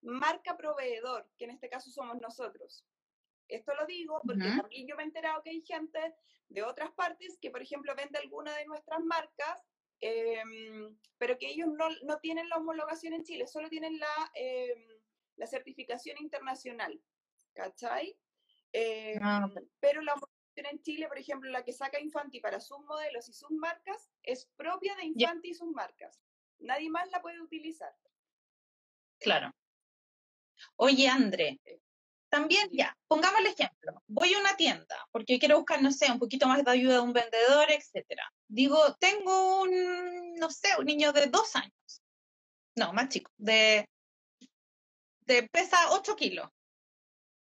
[0.01, 2.85] marca proveedor, que en este caso somos nosotros.
[3.47, 6.15] Esto lo digo porque también yo me he enterado que hay gente
[6.49, 9.65] de otras partes que, por ejemplo, vende alguna de nuestras marcas,
[9.99, 14.85] em, pero que ellos no, no, tienen la homologación en Chile, solo tienen la, em,
[15.37, 17.01] la certificación internacional.
[17.53, 18.17] ¿Cachai?
[19.21, 23.27] Ah, pero la homologación en Chile, por ejemplo, la que saca Infanti para sus modelos
[23.29, 26.21] y sus marcas, es propia de Infanti y sus marcas.
[26.59, 27.95] Nadie más la puede utilizar.
[29.19, 29.53] Claro.
[30.75, 31.59] Oye, André,
[32.29, 34.03] también, ya, pongamos el ejemplo.
[34.07, 37.01] Voy a una tienda porque quiero buscar, no sé, un poquito más de ayuda de
[37.01, 38.31] un vendedor, etcétera.
[38.47, 42.01] Digo, tengo un, no sé, un niño de dos años.
[42.75, 43.89] No, más chico, de,
[45.21, 46.49] de pesa 8 kilos.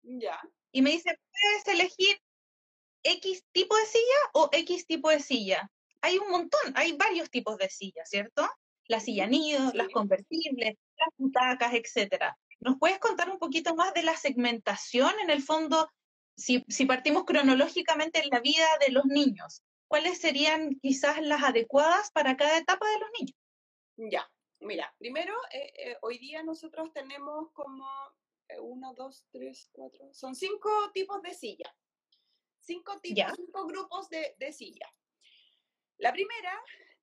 [0.03, 0.41] Ya.
[0.71, 2.19] Y me dice, ¿puedes elegir
[3.03, 5.69] X tipo de silla o X tipo de silla?
[6.01, 8.49] Hay un montón, hay varios tipos de sillas, ¿cierto?
[8.85, 12.37] La silla nido, las convertibles, las butacas, etcétera.
[12.61, 15.89] ¿Nos puedes contar un poquito más de la segmentación en el fondo,
[16.37, 19.63] si, partimos cronológicamente en la vida de los niños?
[19.87, 23.35] ¿Cuáles serían quizás las adecuadas para cada etapa de los niños?
[23.97, 27.85] Ya, mira, primero, eh, eh, hoy día nosotros tenemos como
[28.47, 31.75] eh, uno, dos, tres, cuatro, son cinco tipos de silla.
[32.59, 34.87] Cinco tipos, cinco grupos de, de silla.
[35.97, 36.53] La primera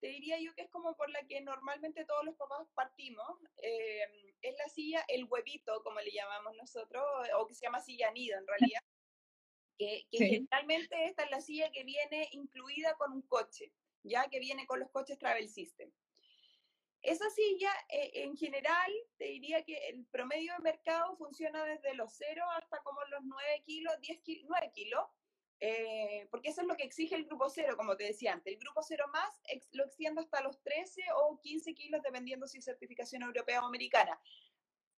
[0.00, 4.34] te diría yo que es como por la que normalmente todos los papás partimos, eh,
[4.42, 7.04] es la silla, el huevito, como le llamamos nosotros,
[7.36, 8.80] o que se llama silla nido en realidad,
[9.76, 14.66] que, generalmente esta es la silla que viene incluida con un coche, ya que viene
[14.66, 15.90] con los coches Travel System.
[17.02, 22.12] Esa silla, eh, en general, te diría que el promedio de mercado funciona desde los
[22.14, 25.04] 0 hasta como los 9 kilos, 10 kilos, 9 kilos,
[25.60, 28.52] eh, porque eso es lo que exige el grupo cero, como te decía antes.
[28.52, 29.40] El grupo cero más
[29.72, 34.20] lo extiendo hasta los 13 o 15 kilos, dependiendo si es certificación europea o americana.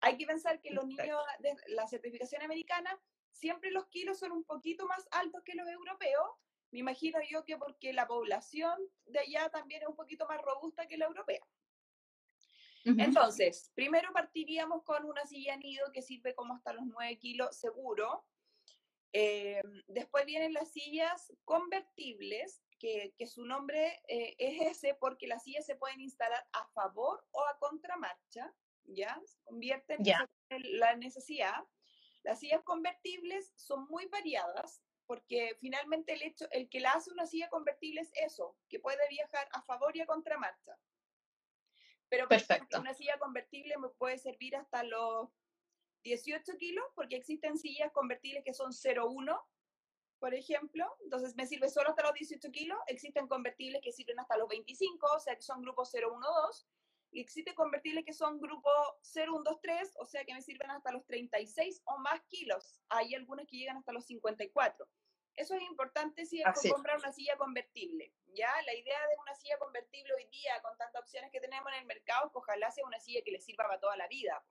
[0.01, 2.99] Hay que pensar que los niños de la certificación americana,
[3.33, 6.29] siempre los kilos son un poquito más altos que los europeos.
[6.71, 10.87] Me imagino yo que porque la población de allá también es un poquito más robusta
[10.87, 11.41] que la europea.
[12.85, 18.25] Entonces, primero partiríamos con una silla nido que sirve como hasta los 9 kilos seguro.
[19.13, 25.67] Eh, después vienen las sillas convertibles, que, su nombre eh, es ese porque las sillas
[25.67, 29.21] se pueden instalar a favor o a contramarcha, ¿ya?
[29.27, 29.99] Se convierten
[30.49, 31.63] en la necesidad.
[32.23, 37.27] Las sillas convertibles son muy variadas porque finalmente el hecho, el que la hace una
[37.27, 40.79] silla convertible es eso, que puede viajar a favor y a contramarcha.
[42.09, 42.79] Pero Perfecto.
[42.79, 45.29] una silla convertible me puede servir hasta los
[46.03, 49.41] 18 kilos, porque existen sillas convertibles que son 0,1,
[50.19, 54.37] por ejemplo, entonces me sirve solo hasta los 18 kilos, existen convertibles que sirven hasta
[54.37, 56.67] los 25, o sea que son grupos 012,
[57.13, 58.71] y existen convertibles que son grupo
[59.03, 63.57] 0123, o sea que me sirven hasta los 36 o más kilos, hay algunas que
[63.57, 64.87] llegan hasta los 54.
[65.37, 68.51] Eso es importante si es comprar una silla convertible, ¿ya?
[68.67, 71.87] La idea de una silla convertible hoy día, con tantas opciones que tenemos en el
[71.87, 74.45] mercado, es que ojalá sea una silla que le sirva para toda la vida.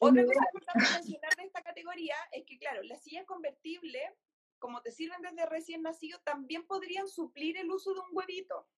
[0.00, 4.10] Otra cosa importante mencionar de esta categoría es que, claro, las sillas convertibles,
[4.58, 8.68] como te sirven desde recién nacido, también podrían suplir el uso de un huevito.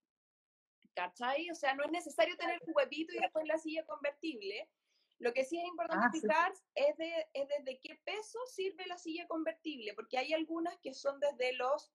[0.93, 1.49] ¿Cachai?
[1.49, 4.69] O sea, no es necesario tener un huevito y después la silla convertible.
[5.19, 8.97] Lo que sí es importante ah, fijar es, de, es desde qué peso sirve la
[8.97, 11.93] silla convertible, porque hay algunas que son desde los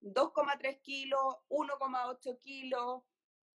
[0.00, 3.02] 2,3 kilos, 1,8 kilos,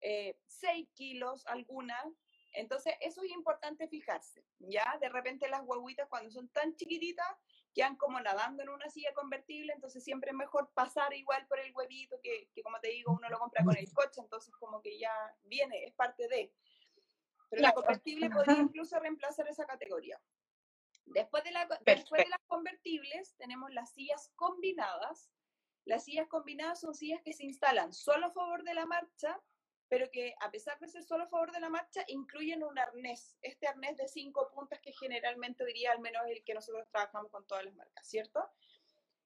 [0.00, 2.04] 6 eh, kilos algunas,
[2.52, 4.98] entonces, eso es importante fijarse, ¿ya?
[5.00, 7.26] De repente las guaguitas cuando son tan chiquititas
[7.74, 11.74] quedan como nadando en una silla convertible, entonces siempre es mejor pasar igual por el
[11.74, 15.12] huevito que, como te digo, uno lo compra con el coche, entonces como que ya
[15.44, 16.52] viene, es parte de.
[17.48, 20.20] Pero la convertible podría incluso reemplazar esa categoría.
[21.06, 25.30] Después de, la, después de las convertibles tenemos las sillas combinadas.
[25.84, 29.40] Las sillas combinadas son sillas que se instalan solo a favor de la marcha
[29.92, 33.36] pero que a pesar de ser solo a favor de la marcha, incluyen un arnés,
[33.42, 37.46] este arnés de cinco puntas que generalmente diría al menos el que nosotros trabajamos con
[37.46, 38.40] todas las marcas, ¿cierto?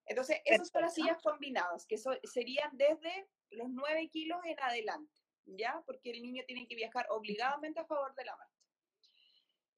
[0.06, 5.84] Entonces, esas son las sillas combinadas, que serían desde los 9 kilos en adelante, ¿ya?
[5.86, 8.66] Porque el niño tiene que viajar obligadamente a favor de la marcha.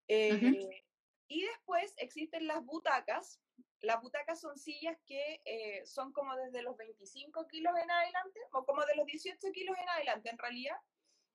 [0.09, 0.87] Eh,
[1.27, 3.43] y después existen las butacas.
[3.81, 8.65] Las butacas son sillas que eh, son como desde los 25 kilos en adelante, o
[8.65, 10.77] como de los 18 kilos en adelante en realidad,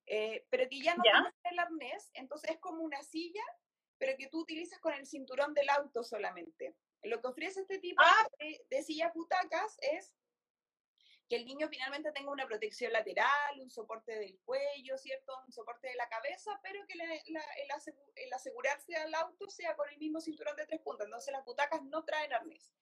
[0.06, 3.43] eh, pero que ya no tienen el arnés, entonces es como una silla,
[3.97, 6.75] pero que tú utilizas con el cinturón del auto solamente.
[7.03, 8.27] Lo que ofrece este tipo ah.
[8.69, 10.13] de, sillas butacas es
[11.29, 15.33] que el niño finalmente tenga una protección lateral, un soporte del cuello, ¿cierto?
[15.45, 20.19] Un soporte de la cabeza, pero que el, asegurarse al auto sea con el mismo
[20.19, 21.05] cinturón de tres puntas.
[21.05, 22.73] Entonces las butacas no traen arnés.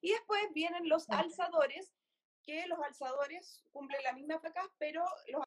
[0.00, 1.92] Y después vienen los alzadores,
[2.42, 5.44] que los alzadores cumplen la misma placa, pero los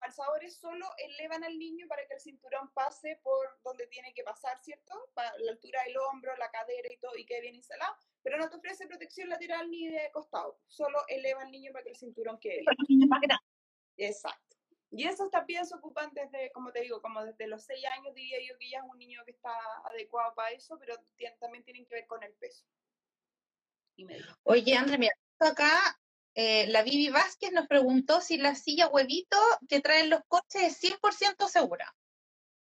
[0.00, 4.58] alzadores solo elevan al niño para que el cinturón pase por donde tiene que pasar,
[4.60, 5.10] ¿cierto?
[5.14, 8.48] Para la altura del hombro, la cadera y todo, y quede bien instalado, pero no
[8.48, 12.38] te ofrece protección lateral ni de costado, solo eleva al niño para que el cinturón
[12.38, 13.08] quede bien.
[13.96, 14.56] Exacto.
[14.90, 18.38] Y esos también se ocupan desde, como te digo, como desde los 6 años diría
[18.46, 19.52] yo que ya es un niño que está
[19.84, 20.94] adecuado para eso, pero
[21.40, 22.64] también tienen que ver con el peso.
[24.44, 25.98] Oye, André, mira, acá
[26.38, 29.38] eh, la Vivi Vázquez nos preguntó si la silla huevito
[29.70, 31.96] que traen los coches es 100% segura.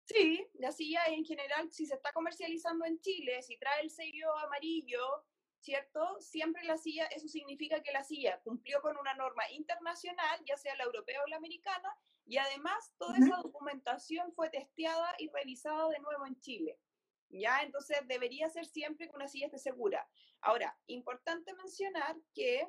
[0.05, 4.35] Sí, la silla en general, si se está comercializando en Chile, si trae el sello
[4.37, 5.25] amarillo,
[5.59, 6.21] ¿cierto?
[6.21, 10.77] Siempre la silla, eso significa que la silla cumplió con una norma internacional, ya sea
[10.77, 11.93] la europea o la americana,
[12.25, 16.79] y además toda esa documentación fue testeada y revisada de nuevo en Chile.
[17.27, 17.61] ¿Ya?
[17.61, 20.09] Entonces debería ser siempre que una silla esté segura.
[20.39, 22.65] Ahora, importante mencionar que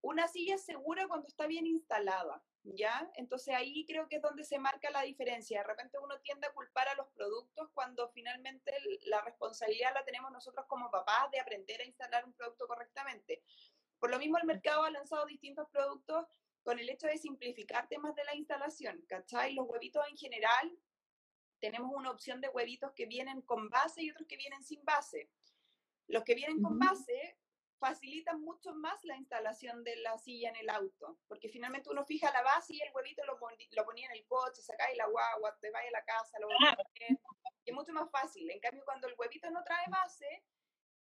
[0.00, 3.10] una silla es segura cuando está bien instalada, ¿ya?
[3.14, 5.60] Entonces ahí creo que es donde se marca la diferencia.
[5.60, 8.72] De repente uno tiende a culpar a los productos cuando finalmente
[9.06, 13.42] la responsabilidad la tenemos nosotros como papás de aprender a instalar un producto correctamente.
[13.98, 16.26] Por lo mismo el mercado ha lanzado distintos productos
[16.62, 19.54] con el hecho de simplificar temas de la instalación, ¿cachai?
[19.54, 20.78] Los huevitos en general,
[21.60, 25.30] tenemos una opción de huevitos que vienen con base y otros que vienen sin base.
[26.06, 27.38] Los que vienen con base
[27.78, 32.32] facilitan mucho más la instalación de la silla en el auto, porque finalmente uno fija
[32.32, 33.38] la base y el huevito lo,
[33.70, 36.76] lo ponía en el coche, sacáis la guagua, te vais a la casa, lo a
[36.76, 37.18] poner,
[37.64, 38.50] es mucho más fácil.
[38.50, 40.44] En cambio, cuando el huevito no trae base,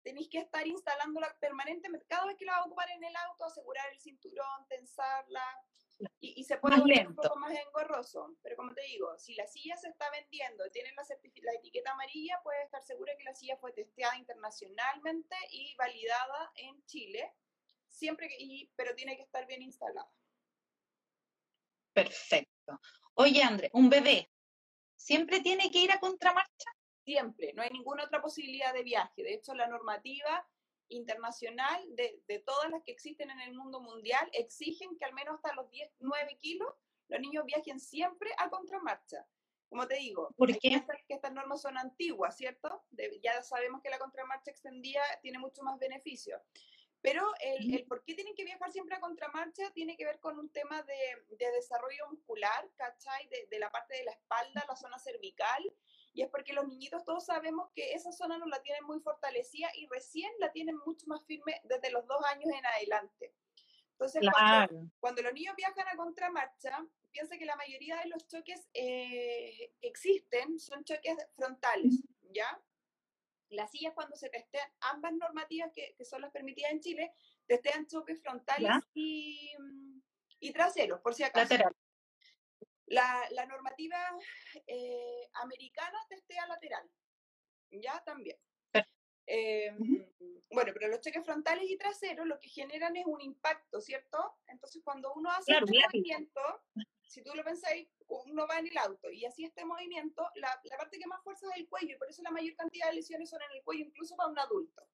[0.02, 3.44] tenéis que estar instalándola permanentemente, cada vez que la vas a ocupar en el auto,
[3.44, 5.44] asegurar el cinturón, tensarla,
[6.20, 8.36] y, se puede volver un poco más engorroso.
[8.42, 11.02] Pero como te digo, si la silla se está vendiendo, tiene la,
[11.42, 16.84] la etiqueta amarilla, puedes estar segura que la silla fue testeada internacionalmente y validada en
[16.86, 17.34] Chile,
[17.88, 20.10] siempre que, y, pero tiene que estar bien instalada.
[21.92, 22.80] Perfecto.
[23.14, 24.30] Oye, André, un bebé,
[24.94, 26.70] ¿siempre tiene que ir a contramarcha?
[27.04, 29.22] Siempre, no hay ninguna otra posibilidad de viaje.
[29.22, 30.46] De hecho, la normativa
[30.88, 35.36] internacional de, de, todas las que existen en el mundo mundial exigen que al menos
[35.36, 36.72] hasta los 10, 9 kilos
[37.08, 39.26] los niños viajen siempre a contramarcha.
[39.68, 42.84] Como te digo, porque Que, estas, normas son antiguas, ¿cierto?
[43.22, 46.40] ya sabemos que la contramarcha extendida tiene mucho más beneficios.
[47.02, 50.38] Pero el, el, por qué tienen que viajar siempre a contramarcha tiene que ver con
[50.38, 53.28] un tema de, de desarrollo muscular, ¿cachai?
[53.28, 55.62] De, de, la parte de la espalda, la zona cervical,
[56.16, 59.68] y es porque los niñitos todos sabemos que esa zona no la tienen muy fortalecida
[59.74, 63.34] y recién la tienen mucho más firme desde los dos años en adelante.
[63.90, 64.22] Entonces,
[64.98, 69.88] cuando, los niños viajan a contramarcha, piensa que la mayoría de los choques eh, que
[69.88, 72.62] existen son choques frontales, ¿ya?
[73.50, 77.12] Las sillas cuando se testean, ambas normativas que, que son las permitidas en Chile,
[77.46, 79.52] testean choques frontales y,
[80.40, 81.54] y, traseros, por si acaso.
[82.86, 83.98] La, la normativa
[84.66, 86.90] eh, americana testea lateral,
[87.70, 88.38] ya también.
[89.28, 89.72] Eh,
[90.50, 94.36] bueno, pero los cheques frontales y traseros lo que generan es un impacto, ¿cierto?
[94.46, 96.40] Entonces, cuando uno hace este movimiento,
[97.02, 100.76] si tú lo pensáis, uno va en el auto y así este movimiento, la, la,
[100.76, 103.28] parte que más fuerza es el cuello y por eso la mayor cantidad de lesiones
[103.28, 104.86] son en el cuello, incluso para un adulto.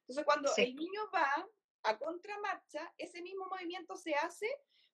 [0.00, 1.46] Entonces, cuando el niño va
[1.82, 4.48] a contramarcha, ese mismo movimiento se hace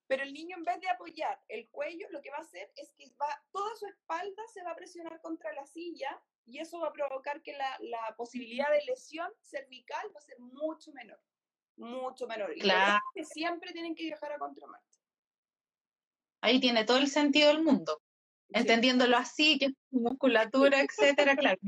[0.06, 2.92] pero el niño en vez de apoyar el cuello, lo que va a hacer es
[2.96, 6.88] que va, toda su espalda se va a presionar contra la silla y eso va
[6.88, 11.20] a provocar que la, la posibilidad de lesión cervical va a ser mucho menor,
[11.76, 12.56] mucho menor.
[12.56, 13.02] Y claro.
[13.14, 15.00] que siempre tienen que viajar a contramarcha.
[16.40, 18.00] Ahí tiene todo el sentido del mundo.
[18.50, 21.58] Entendiéndolo así, que es musculatura, etcétera, claro.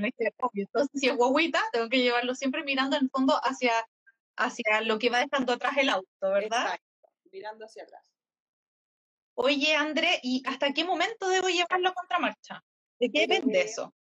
[0.54, 3.72] Entonces, si es guaguita, tengo que llevarlo siempre mirando en el fondo hacia,
[4.36, 6.66] hacia lo que va dejando atrás el auto, ¿verdad?
[6.66, 8.17] Exacto, mirando hacia atrás.
[9.40, 12.64] Oye, André, ¿y hasta qué momento debo llevarlo a contramarcha?
[12.98, 13.94] ¿De qué depende eso?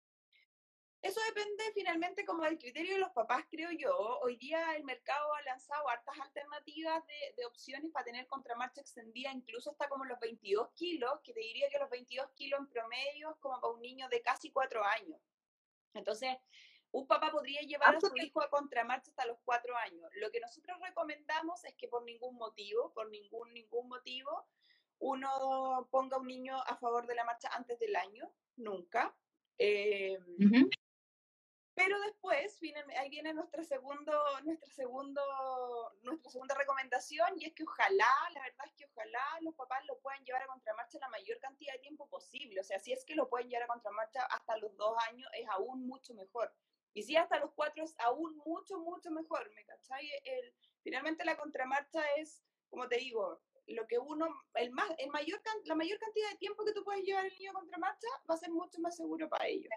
[1.01, 3.93] Eso depende finalmente como del criterio de los papás, creo yo.
[4.21, 9.29] Hoy día el mercado ha lanzado hartas alternativas de, de, opciones para tener contramarcha extendida,
[9.33, 13.31] incluso hasta como los 22 kilos, que te diría que los 22 kilos en promedio
[13.31, 15.19] es como para un niño de casi 4 años.
[15.95, 16.37] Entonces,
[16.91, 20.09] un papá podría llevar a su hijo a contramarcha hasta los 4 años.
[20.13, 24.47] Lo que nosotros recomendamos es que por ningún motivo, por ningún, ningún motivo,
[24.99, 29.15] uno ponga un niño a favor de la marcha antes del año, nunca.
[29.57, 30.17] Eh,
[31.75, 35.21] Pero después viene, ahí viene nuestra, segundo, nuestra, segundo,
[36.03, 39.99] nuestra segunda recomendación y es que ojalá, la verdad es que ojalá los papás lo
[39.99, 42.61] puedan llevar a contramarcha la mayor cantidad de tiempo posible.
[42.61, 45.45] O sea, si es que lo pueden llevar a contramarcha hasta los dos años es
[45.49, 46.53] aún mucho mejor.
[46.93, 50.09] Y si hasta los cuatro es aún mucho, mucho mejor, ¿me cachai?
[50.23, 55.41] El, finalmente la contramarcha es, como te digo, lo que uno, el más, el mayor,
[55.63, 58.37] la mayor cantidad de tiempo que tú puedes llevar el niño a contramarcha va a
[58.37, 59.69] ser mucho más seguro para ellos.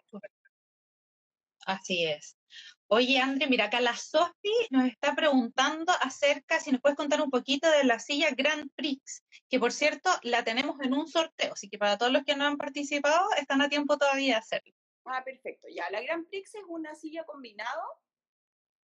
[1.66, 2.38] Así es.
[2.86, 7.30] Oye, André, mira, acá la Sofi nos está preguntando acerca, si nos puedes contar un
[7.30, 11.68] poquito de la silla Grand Prix, que por cierto la tenemos en un sorteo, así
[11.68, 14.72] que para todos los que no han participado, están a tiempo todavía de hacerlo.
[15.04, 15.68] Ah, perfecto.
[15.68, 17.82] Ya, la Grand Prix es una silla combinado,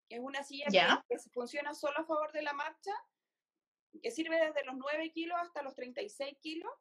[0.10, 0.68] es una silla
[1.08, 2.94] que, funciona solo a favor de la marcha,
[4.02, 6.72] que sirve desde los 9 kilos hasta los 36 kilos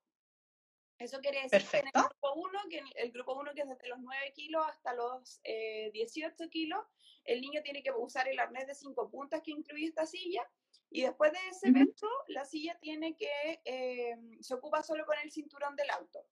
[0.99, 3.89] eso quiere decir que en el grupo 1, que el grupo 1 que es desde
[3.89, 6.85] los 9 kilos hasta los 18 eh, kilos,
[7.25, 10.43] el niño tiene que usar el arnés de 5 puntas que incluye esta silla.
[10.91, 15.31] Y después de ese evento, la silla tiene que, eh, se ocupa solo con el
[15.31, 16.27] cinturón del auto.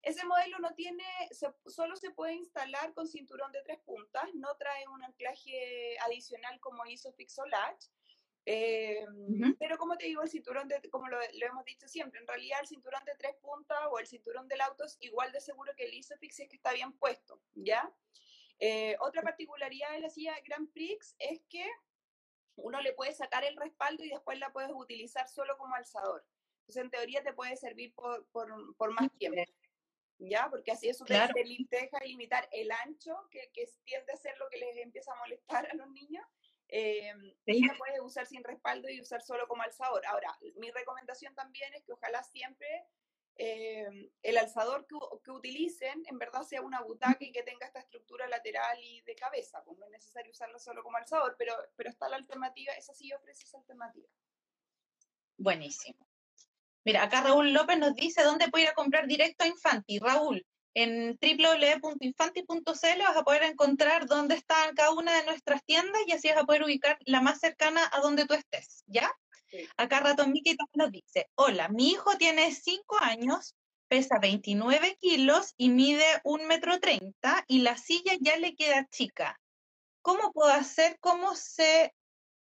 [0.00, 1.04] Ese modelo no tiene,
[1.66, 6.86] solo se puede instalar con cinturón de tres puntas, no trae un anclaje adicional como
[6.86, 7.12] hizo
[7.46, 7.86] Latch.
[8.48, 9.04] Eh,
[9.58, 12.68] pero como te digo, el cinturón, de, como lo, hemos dicho siempre, en realidad el
[12.68, 15.94] cinturón de tres puntas o el cinturón del auto es igual de seguro que el
[15.94, 17.92] Isofix si es que está bien puesto, ¿ya?
[18.60, 21.68] Eh, otra particularidad de la silla Grand Prix es que
[22.54, 26.24] uno le puede sacar el respaldo y después la puedes utilizar solo como alzador.
[26.60, 29.42] Entonces, en teoría te puede servir por, por, por más tiempo.
[30.18, 30.48] ¿Ya?
[30.48, 34.56] Porque así eso te, deja limitar el ancho, que, que tiende a ser lo que
[34.56, 36.24] les empieza a molestar a los niños,
[36.68, 37.12] eh,
[37.46, 40.04] la puedes usar sin respaldo y usar solo como alzador.
[40.06, 42.66] Ahora, mi recomendación también es que ojalá siempre
[43.36, 47.80] em, el alzador que, que, utilicen en verdad sea una butaca y que tenga esta
[47.80, 49.62] estructura lateral y de cabeza.
[49.64, 53.12] Pues no es necesario usarlo solo como alzador, pero, pero está la alternativa, esa sí
[53.12, 54.08] ofrece esa alternativa.
[55.38, 56.06] Buenísimo.
[56.84, 59.98] Mira, acá Raúl López nos dice dónde puede ir a comprar directo a Infanti.
[59.98, 60.46] Raúl,
[60.76, 66.28] en www.infanti.cl vas a poder encontrar dónde están cada una de nuestras tiendas y así
[66.28, 69.10] vas a poder ubicar la más cercana a donde tú estés, ¿ya?
[69.78, 73.54] Acá Ratón Mickey nos dice, hola, mi hijo tiene 5 años,
[73.88, 79.40] pesa 29 kilos y mide 1,30 metro 30 y la silla ya le queda chica.
[80.02, 80.98] ¿Cómo puedo hacer?
[81.00, 81.94] ¿Cómo se,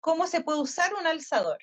[0.01, 1.59] cómo se puede usar un alzador?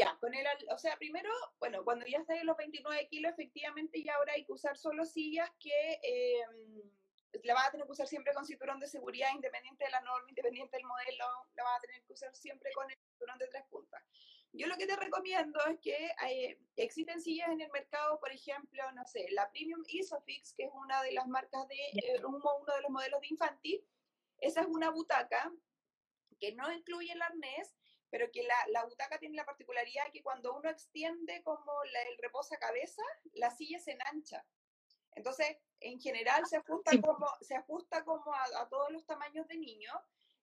[0.00, 4.02] Ya, con el, o sea, primero, bueno, cuando ya estés en los 29 kilos, efectivamente
[4.02, 6.40] ya ahora hay que usar solo sillas que eh,
[7.42, 10.30] la vas a tener que usar siempre con cinturón de seguridad, independiente de la norma,
[10.30, 13.64] independiente del modelo, la vas a tener que usar siempre con el cinturón de tres
[13.68, 14.02] puntas.
[14.52, 18.82] Yo lo que te recomiendo es que hay, existen sillas en el mercado, por ejemplo,
[18.92, 22.40] no sé, la Premium Isofix, que es una de las marcas de, eh, uno
[22.74, 23.84] de los modelos de Infantil,
[24.38, 25.52] esa es una butaca
[26.38, 27.76] que no incluye el arnés,
[28.10, 32.56] pero que la, la, butaca tiene la particularidad que cuando uno extiende como el reposa
[32.58, 33.02] cabeza,
[33.34, 34.44] la silla se enancha.
[35.14, 39.92] Entonces, en general se ajusta como, se ajusta como a, todos los tamaños de niño.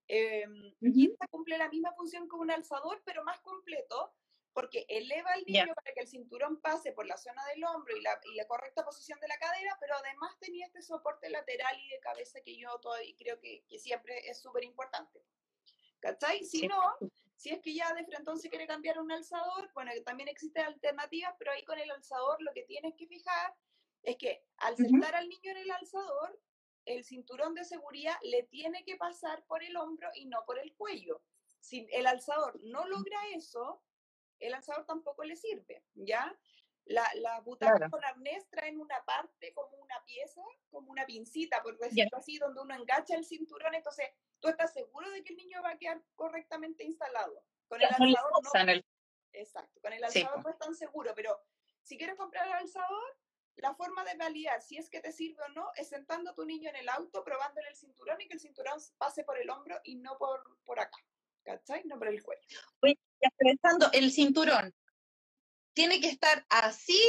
[0.08, 4.14] Em, y esta cumple la misma función que un alzador, pero más completo,
[4.54, 8.02] porque eleva al niño para que el cinturón pase por la zona del hombro y
[8.02, 11.90] la, y la, correcta posición de la cadera, pero además tenía este soporte lateral y
[11.90, 15.22] de cabeza que yo todavía creo que, que siempre es súper importante.
[16.00, 16.44] ¿Cachai?
[16.46, 16.98] Si no,
[17.38, 21.36] si es que ya de frente se quiere cambiar un alzador, bueno, también existen alternativas,
[21.38, 23.56] pero ahí con el alzador lo que tienes que fijar
[24.02, 26.40] es que al sentar al niño en el alzador,
[26.86, 30.74] el cinturón de seguridad le tiene que pasar por el hombro y no por el
[30.76, 31.22] cuello.
[31.60, 33.84] Si el alzador no logra eso,
[34.40, 36.36] el alzador tampoco le sirve, ¿ya?
[36.90, 41.78] La, la butaca con arnés traen una parte como una pieza, como una pincita, por
[41.78, 44.10] decirlo así, donde uno engancha el cinturón, entonces
[44.40, 47.44] tú estás seguro de que el niño va a quedar correctamente instalado.
[47.68, 48.82] Con el alzador no.
[49.34, 51.38] Exacto, con el alzador no es tan seguro, pero
[51.84, 53.18] si quieres comprar el alzador,
[53.58, 56.46] la forma de validar si es que te sirve o no es sentando a tu
[56.46, 59.80] niño en el auto, probándole el cinturón y que el cinturón pase por el hombro
[59.84, 60.98] y no por, por acá.
[61.44, 61.84] ¿Cachai?
[61.86, 62.60] No por el cuello.
[62.82, 63.00] Oye,
[63.38, 64.74] pensando, el cinturón,
[65.78, 67.00] ¿tiene que estar así,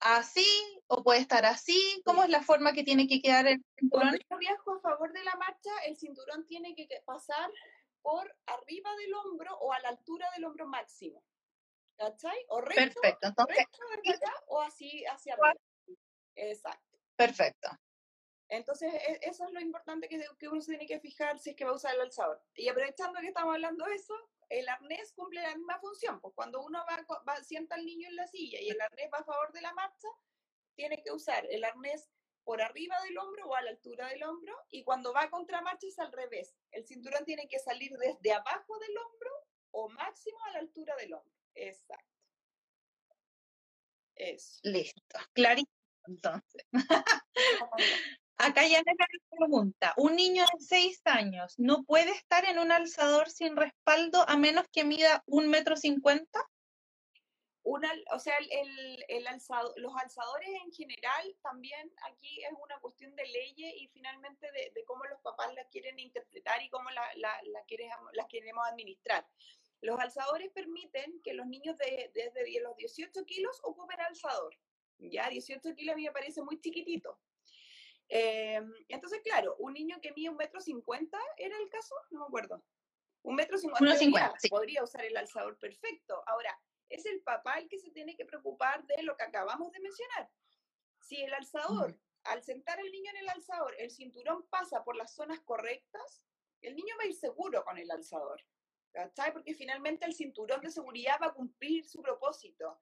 [0.00, 0.46] así
[0.86, 2.02] o puede estar así?
[2.04, 4.08] ¿Cómo es la forma que tiene que quedar el cinturón?
[4.10, 7.50] Cuando yo viajo a favor de la marcha, el cinturón tiene que pasar
[8.02, 11.24] por arriba del hombro o a la altura del hombro máximo.
[11.96, 12.36] ¿Cachai?
[12.48, 13.28] O recto, Perfecto.
[13.28, 13.66] Entonces,
[14.48, 15.54] o así hacia arriba.
[16.34, 16.98] Exacto.
[17.16, 17.70] Perfecto.
[18.48, 21.56] Entonces, e, eso es lo importante que, que uno se tiene que fijar si es
[21.56, 22.42] que va a usar el alzador.
[22.56, 24.14] Y aprovechando que estamos hablando de eso,
[24.52, 26.20] el arnés cumple la misma función.
[26.20, 29.18] Pues cuando uno va, va, sienta al niño en la silla y el arnés va
[29.18, 30.08] a favor de la marcha,
[30.74, 32.10] tiene que usar el arnés
[32.44, 35.86] por arriba del hombro o a la altura del hombro, y cuando va a contramarcha
[35.86, 36.56] es al revés.
[36.72, 39.30] El cinturón tiene que salir desde abajo del hombro
[39.70, 41.32] o máximo a la altura del hombro.
[41.54, 42.04] Exacto.
[44.16, 44.60] Eso.
[44.64, 45.72] Listo, clarísimo
[46.06, 46.66] entonces.
[48.38, 48.92] Acá ya me
[49.36, 54.36] pregunta, ¿un niño de 6 años no puede estar en un alzador sin respaldo a
[54.36, 56.40] menos que mida un metro cincuenta?
[57.64, 58.34] O sea,
[59.76, 65.04] los alzadores en general también aquí es una cuestión de leyes y finalmente de, cómo
[65.04, 69.26] los papás la quieren interpretar y cómo la queremos, las queremos administrar.
[69.80, 74.56] Los alzadores permiten que los niños de, desde los 18 kilos ocupen alzador.
[74.98, 77.18] Ya 18 kilos a mí me parece muy chiquitito.
[78.14, 81.94] Eh, entonces, claro, un niño que mide un metro cincuenta, ¿era el caso?
[82.10, 82.62] No me acuerdo.
[83.22, 84.50] Un metro cincuenta sí.
[84.50, 86.22] podría usar el alzador perfecto.
[86.26, 86.54] Ahora,
[86.90, 90.30] es el papá el que se tiene que preocupar de lo que acabamos de mencionar.
[91.00, 92.00] Si el alzador, mm.
[92.24, 96.22] al sentar al niño en el alzador, el cinturón pasa por las zonas correctas,
[96.60, 98.44] el niño va a ir seguro con el alzador.
[98.92, 99.32] ¿Cachai?
[99.32, 102.78] Porque finalmente el cinturón de seguridad va a cumplir su propósito.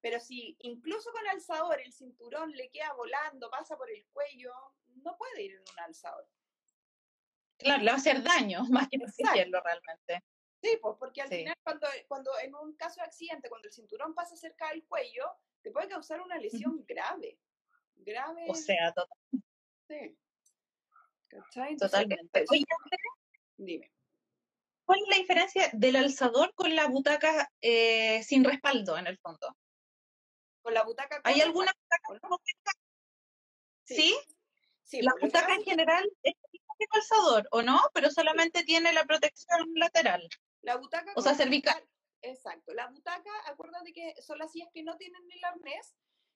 [0.00, 4.52] Pero si incluso con alzador el cinturón le queda volando, pasa por el cuello,
[5.02, 6.28] no puede ir en un alzador.
[7.58, 10.24] Claro, le va a hacer daño, más que protegerlo realmente.
[10.62, 11.36] Sí, pues porque al sí.
[11.36, 15.24] final cuando, cuando en un caso de accidente, cuando el cinturón pasa cerca del cuello,
[15.62, 17.38] te puede causar una lesión grave.
[17.94, 18.46] Grave.
[18.48, 19.48] O sea, totalmente.
[19.88, 20.18] Sí.
[21.28, 21.72] ¿Cachai?
[21.72, 22.44] Entonces, totalmente.
[22.50, 22.64] Oye,
[23.56, 23.92] dime.
[24.84, 29.54] ¿Cuál es la diferencia del alzador con la butaca eh, sin respaldo en el fondo?
[30.68, 31.18] Con la butaca.
[31.24, 32.38] ¿Hay alguna butaca ¿no?
[33.84, 33.96] ¿Sí?
[33.96, 34.18] ¿Sí?
[34.82, 36.34] sí la butaca en general es
[36.78, 37.80] el alzador, ¿o no?
[37.94, 40.28] Pero solamente tiene la protección lateral.
[40.60, 41.10] La butaca.
[41.16, 41.82] O sea, cervical.
[42.20, 42.74] Exacto.
[42.74, 45.94] La butaca, acuérdate que son las sillas que no tienen el arnés.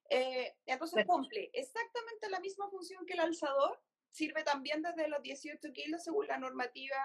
[0.09, 5.73] Eh, entonces cumple exactamente la misma función que el alzador, sirve también desde los 18
[5.75, 6.97] kilos según la normativa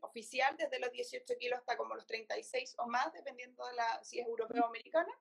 [0.00, 4.18] oficial, desde los 18 kilos hasta como los 36 o más, dependiendo de la, si
[4.18, 5.12] es europea o americana.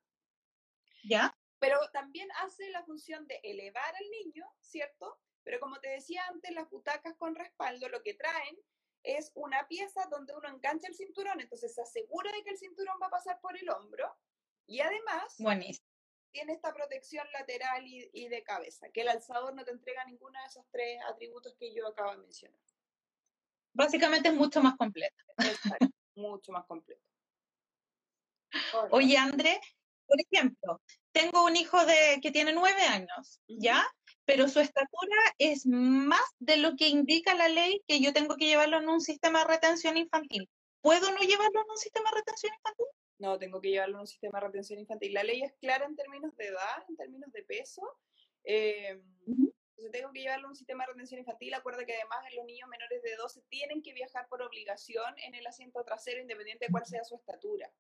[1.08, 1.36] ¿Ya?
[1.60, 5.20] Pero también hace la función de elevar al niño, ¿cierto?
[5.44, 8.58] Pero como te decía antes, las butacas con respaldo lo que traen
[9.04, 12.98] es una pieza donde uno engancha el cinturón, entonces se asegura de que el cinturón
[13.02, 14.14] va a pasar por el hombro
[14.66, 15.88] y además Buenísimo
[16.32, 20.40] tiene esta protección lateral y, y, de cabeza, que el alzador no te entrega ninguno
[20.40, 22.60] de esos tres atributos que yo acabo de mencionar.
[23.74, 25.16] Básicamente es mucho más completo.
[25.38, 27.02] Exacto, mucho más completo.
[28.92, 29.60] Oye, André,
[30.08, 30.82] por ejemplo,
[31.12, 33.42] tengo un hijo de que tiene nueve años.
[33.48, 33.86] ¿ya?
[34.26, 38.46] Pero su estatura es más de lo que indica la ley que yo tengo que
[38.46, 40.50] llevarlo en un sistema de retención infantil.
[40.82, 42.88] ¿Puedo no llevarlo en un sistema de retención infantil?
[43.20, 45.14] no, tengo que llevarlo a un sistema de retención infantil.
[45.14, 47.82] La ley es clara en términos de edad, en términos de peso.
[48.44, 48.96] Eh,
[49.26, 49.54] uh -huh.
[49.78, 51.54] Entonces tengo que llevarlo a un sistema de retención infantil.
[51.54, 55.46] Acuerda que además los niños menores de 12 tienen que viajar por obligación en el
[55.46, 57.72] asiento trasero, independiente de cuál sea su estatura.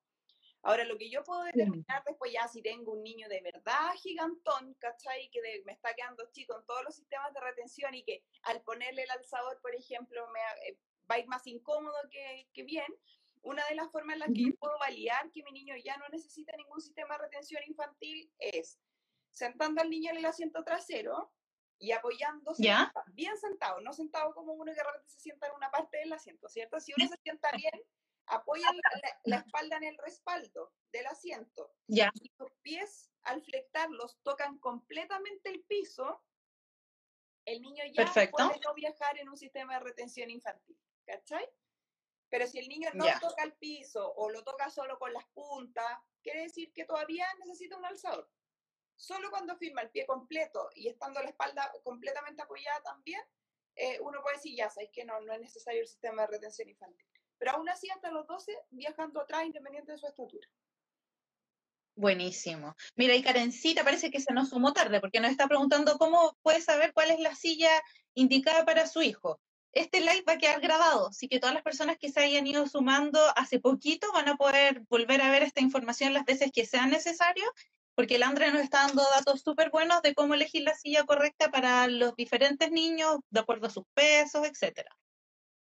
[0.63, 4.73] Ahora, lo que yo puedo determinar después ya si tengo un niño de verdad gigantón,
[4.75, 5.29] ¿cachai?
[5.29, 8.61] Que de, me está quedando chico en todos los sistemas de retención y que al
[8.63, 10.77] ponerle el alzador, por ejemplo, me eh,
[11.09, 12.93] va a ir más incómodo que, que bien,
[13.43, 16.09] una de las formas en las que yo puedo validar que mi niño ya no
[16.09, 18.79] necesita ningún sistema de retención infantil es
[19.31, 21.31] sentando al niño en el asiento trasero
[21.79, 22.91] y apoyándose ¿Ya?
[23.13, 26.79] bien sentado, no sentado como uno que se sienta en una parte del asiento, ¿cierto?
[26.79, 27.79] Si uno se sienta bien,
[28.27, 31.73] apoya la, la, espalda en el respaldo del asiento.
[31.87, 32.11] ¿Ya?
[32.15, 36.23] Y los pies, al flectarlos, tocan completamente el piso,
[37.45, 38.35] el niño ya Perfecto.
[38.37, 41.47] puede no viajar en un sistema de retención infantil, ¿cachai?
[42.29, 45.97] Pero si el niño no toca el piso o lo toca solo con las puntas,
[46.21, 48.29] quiere decir que todavía necesita un alzador.
[48.97, 53.21] Solo cuando firma el pie completo y estando la espalda completamente apoyada también,
[53.75, 56.67] eh, uno puede decir, ya sabéis que no, no es necesario el sistema de retención
[56.67, 57.07] infantil.
[57.37, 60.47] Pero aún así, hasta los 12, viajando atrás, independiente de su estatura.
[61.95, 62.75] Buenísimo.
[62.95, 66.61] Mira, y Karencita parece que se nos sumó tarde porque nos está preguntando cómo puede
[66.61, 67.71] saber cuál es la silla
[68.13, 69.39] indicada para su hijo
[69.77, 72.67] este live va a quedar grabado, así que todas las personas que se hayan ido
[72.67, 76.87] sumando hace poquito van a poder volver a ver esta información las veces que sea
[76.87, 77.45] necesario,
[77.95, 81.49] porque el André nos está dando datos súper buenos de cómo elegir la silla correcta
[81.49, 84.95] para los diferentes niños, de acuerdo a sus pesos, etcétera.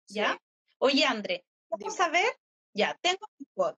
[0.09, 0.33] ¿Ya?
[0.33, 0.39] Sí.
[0.79, 2.31] Oye, André, vamos a ver,
[2.75, 3.27] ya, tengo,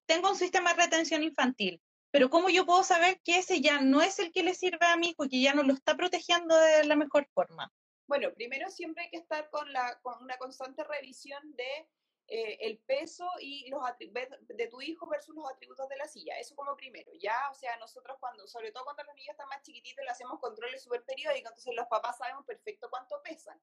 [0.07, 1.81] tengo un sistema de retención infantil,
[2.11, 4.97] pero ¿cómo yo puedo saber que ese ya no es el que le sirve a
[4.97, 7.73] mi hijo y que ya no lo está protegiendo de la mejor forma?
[8.07, 11.89] Bueno, primero siempre hay que estar con, la, con una constante revisión de
[12.27, 16.39] eh, el peso y los de tu hijo versus los atributos de la silla.
[16.39, 17.51] Eso como primero, ¿ya?
[17.51, 20.83] O sea, nosotros cuando, sobre todo cuando los niños están más chiquititos, le hacemos controles
[20.83, 23.61] súper periódicos, entonces los papás sabemos perfecto cuánto pesan.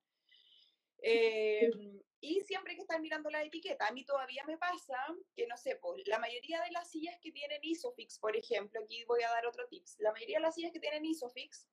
[1.02, 1.70] Eh,
[2.22, 3.88] y siempre hay que estar mirando la etiqueta.
[3.88, 4.98] A mí todavía me pasa
[5.36, 9.04] que, no sé, pues, la mayoría de las sillas que tienen Isofix, por ejemplo, aquí
[9.06, 11.68] voy a dar otro tips, la mayoría de las sillas que tienen Isofix,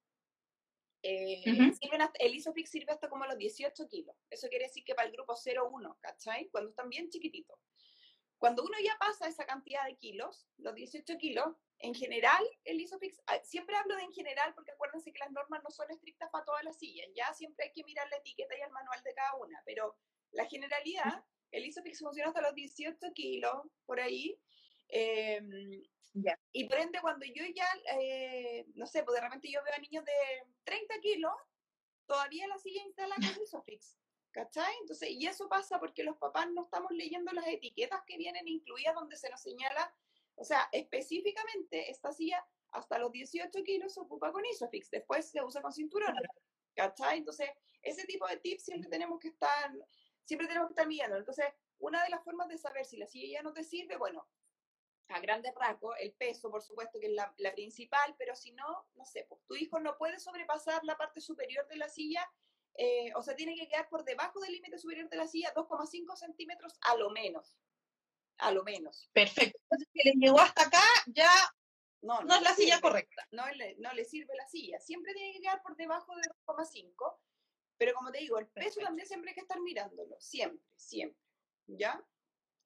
[1.06, 1.42] eh,
[2.18, 4.16] el Isofix sirve hasta como los 18 kilos.
[4.30, 6.48] Eso quiere decir que para el grupo 0-1, ¿cachai?
[6.48, 7.58] Cuando están bien chiquititos.
[8.38, 13.20] Cuando uno ya pasa esa cantidad de kilos, los 18 kilos, en general, el Isofix,
[13.26, 16.44] ah, siempre hablo de en general porque acuérdense que las normas no son estrictas para
[16.44, 19.34] todas las sillas, ya siempre hay que mirar la etiqueta y el manual de cada
[19.36, 19.96] una, pero
[20.30, 23.54] la generalidad, el Isofix funciona hasta los 18 kilos,
[23.86, 24.38] por ahí,
[24.88, 25.40] eh,
[26.52, 27.66] y por ende, cuando yo ya,
[27.98, 30.12] eh, no sé, pues de repente yo veo a niños de
[30.62, 31.32] 30 kilos,
[32.06, 33.98] todavía la silla instala con Isofix.
[34.30, 34.74] ¿Cachai?
[34.80, 38.92] Entonces, y eso pasa porque los papás no estamos leyendo las etiquetas que vienen incluidas
[38.96, 39.94] donde se nos señala,
[40.36, 45.42] o sea, específicamente esta silla hasta los 18 kilos se ocupa con Isofix, después se
[45.42, 46.14] usa con cinturón.
[46.74, 47.18] ¿Cachai?
[47.18, 47.48] Entonces,
[47.82, 49.70] ese tipo de tips siempre tenemos que estar,
[50.24, 51.16] siempre tenemos que estar mirando.
[51.16, 51.46] Entonces,
[51.78, 54.26] una de las formas de saber si la silla ya no te sirve, bueno,
[55.08, 59.04] a grandes rasgos, el peso, por supuesto, que es la, principal, pero si no, no
[59.04, 62.28] sé, pues tu hijo no puede sobrepasar la parte superior de la silla,
[62.76, 66.16] eh, o sea, tiene que quedar por debajo del límite superior de la silla 2,5
[66.16, 67.56] centímetros a lo menos.
[68.38, 69.08] A lo menos.
[69.12, 69.58] Perfecto.
[69.62, 71.30] Entonces, si le llegó hasta acá, ya
[72.04, 73.26] no, es la silla correcta.
[73.30, 74.78] No le, no le sirve la silla.
[74.78, 77.18] Siempre tiene que quedar por debajo de 2,5.
[77.78, 80.16] Pero como te digo, el peso también siempre hay que estar mirándolo.
[80.20, 81.18] Siempre, siempre.
[81.66, 82.04] ¿Ya?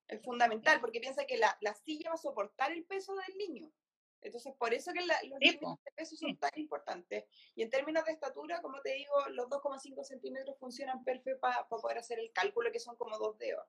[0.08, 3.72] Es fundamental porque piensa que la, la, silla va a soportar el peso del niño.
[4.20, 7.24] Entonces, por eso que los límites de peso son tan importantes.
[7.54, 11.98] Y en términos de estatura, como te digo, los 2,5 centímetros funcionan perfecto para poder
[11.98, 13.64] hacer el cálculo, que son como dos dedos.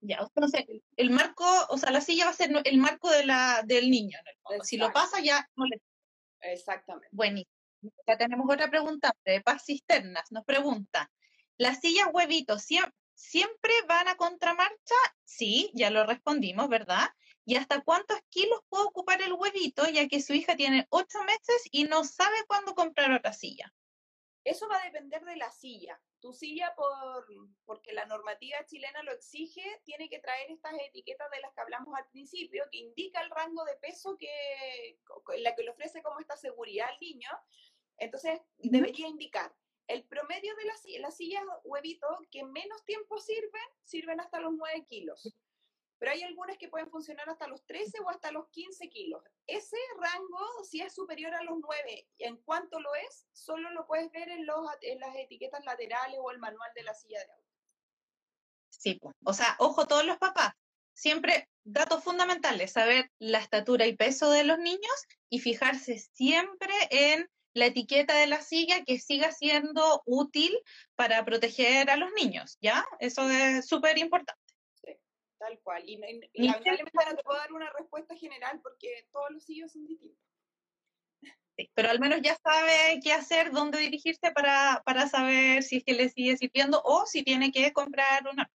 [0.00, 0.64] Ya, o sea,
[0.96, 4.18] el marco, o sea, la silla va a ser el marco de la, del niño.
[4.62, 5.80] Si lo pasa, ya no le.
[6.40, 7.08] Exactamente.
[7.12, 7.52] Buenísimo.
[8.06, 10.32] Ya tenemos otra pregunta de Paz Cisternas.
[10.32, 11.10] Nos pregunta:
[11.58, 14.94] ¿las sillas huevitos siempre, ¿Siempre van a contramarcha?
[15.24, 17.06] Sí, ya lo respondimos, ¿verdad?
[17.44, 21.68] ¿Y hasta cuántos kilos puede ocupar el huevito, ya que su hija tiene ocho meses
[21.70, 23.74] y no sabe cuándo comprar otra silla?
[24.44, 26.00] Eso va a depender de la silla.
[26.20, 27.26] Tu silla, por,
[27.64, 31.94] porque la normativa chilena lo exige, tiene que traer estas etiquetas de las que hablamos
[31.94, 34.98] al principio, que indica el rango de peso que,
[35.38, 37.28] la que le ofrece como esta seguridad al niño.
[37.98, 39.54] Entonces, debería indicar
[39.86, 44.86] el promedio de las, las sillas huevito que menos tiempo sirven, sirven hasta los 9
[44.86, 45.36] kilos.
[46.00, 49.22] Pero hay algunas que pueden funcionar hasta los 13 o hasta los 15 kilos.
[49.46, 54.10] Ese rango, si es superior a los 9, en cuanto lo es, solo lo puedes
[54.10, 57.44] ver en, los, en las etiquetas laterales o el manual de la silla de auto.
[58.70, 60.54] Sí, o sea, ojo todos los papás.
[60.94, 67.28] Siempre datos fundamentales, saber la estatura y peso de los niños y fijarse siempre en
[67.52, 70.58] la etiqueta de la silla que siga siendo útil
[70.94, 72.86] para proteger a los niños, ¿ya?
[73.00, 74.39] Eso es súper importante.
[75.40, 75.82] Tal cual.
[75.86, 80.22] Y, lamentablemente no te puedo dar una respuesta general porque todos los sillos son distintos.
[81.56, 85.84] Sí, pero al menos ya sabe qué hacer, dónde dirigirse para, para saber si es
[85.84, 88.50] que le sigue sirviendo o si tiene que comprar una.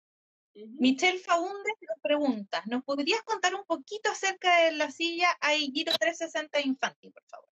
[0.53, 6.61] Michelle Faundes nos pregunta, ¿nos podrías contar un poquito acerca de la silla Aigiro 360
[6.61, 7.49] Infanti, por favor?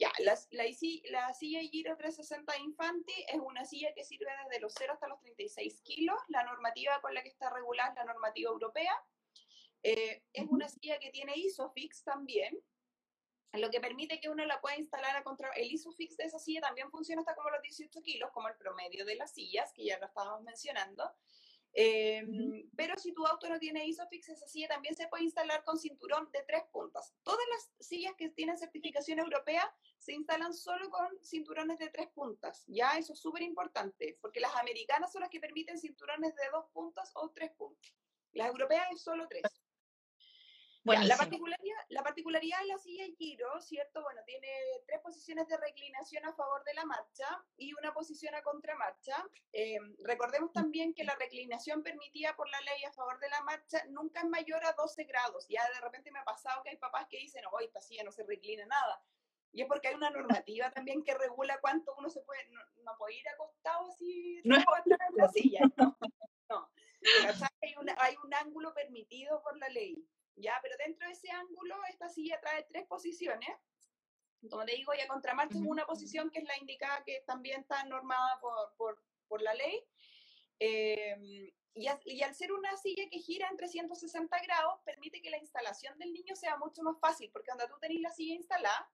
[0.00, 0.64] Ya, la, la,
[1.10, 5.20] la, silla Giro 360 Infanti es una silla que sirve desde los 0 hasta los
[5.20, 6.16] 36 kilos.
[6.28, 8.94] La normativa con la que está regulada es la normativa europea.
[9.82, 12.58] Eh, es una silla que tiene ISOFIX también,
[13.52, 15.50] lo que permite que uno la pueda instalar a contra...
[15.50, 19.04] El ISOFIX de esa silla también funciona hasta como los 18 kilos, como el promedio
[19.04, 21.12] de las sillas, que ya lo estábamos mencionando.
[21.72, 25.78] Em, pero si tu auto no tiene ISOFIX, esa silla también se puede instalar con
[25.78, 27.14] cinturón de tres puntas.
[27.22, 32.64] Todas las sillas que tienen certificación europea se instalan solo con cinturones de tres puntas.
[32.66, 36.66] Ya, eso es súper importante, porque las americanas son las que permiten cinturones de dos
[36.72, 37.94] puntas o tres puntas.
[38.32, 39.42] Las europeas es solo tres
[40.84, 44.02] la, particularidad, la particularidad de la silla Giro, ¿cierto?
[44.02, 44.48] Bueno, tiene
[44.86, 47.26] tres posiciones de reclinación a favor de la marcha
[47.56, 49.16] y una posición a contramarcha.
[49.52, 53.82] Eh, recordemos también que la reclinación permitida por la ley a favor de la marcha
[53.88, 55.46] nunca es mayor a 12 grados.
[55.48, 58.12] Ya de repente me ha pasado que hay papás que dicen, oye, esta silla no
[58.12, 59.02] se reclina nada.
[59.52, 60.10] Y es porque hay una
[60.44, 64.56] normativa también que regula cuánto uno se puede, no, puede ir acostado así, no.
[64.56, 64.64] en
[65.16, 65.60] la silla.
[66.50, 66.68] No, no.
[67.62, 70.04] Hay, hay un ángulo permitido por la ley.
[70.36, 70.58] ¿Ya?
[70.62, 73.50] Pero dentro de ese ángulo, esta silla trae tres posiciones.
[74.48, 77.84] Como te digo, ya contramarcha es una posición que es la indicada que también está
[77.84, 79.84] normada por, por, por la ley.
[80.58, 85.38] Em, y, y, al ser una silla que gira en 360 grados, permite que la
[85.38, 88.90] instalación del niño sea mucho más fácil, porque cuando tú tenés la silla instalada,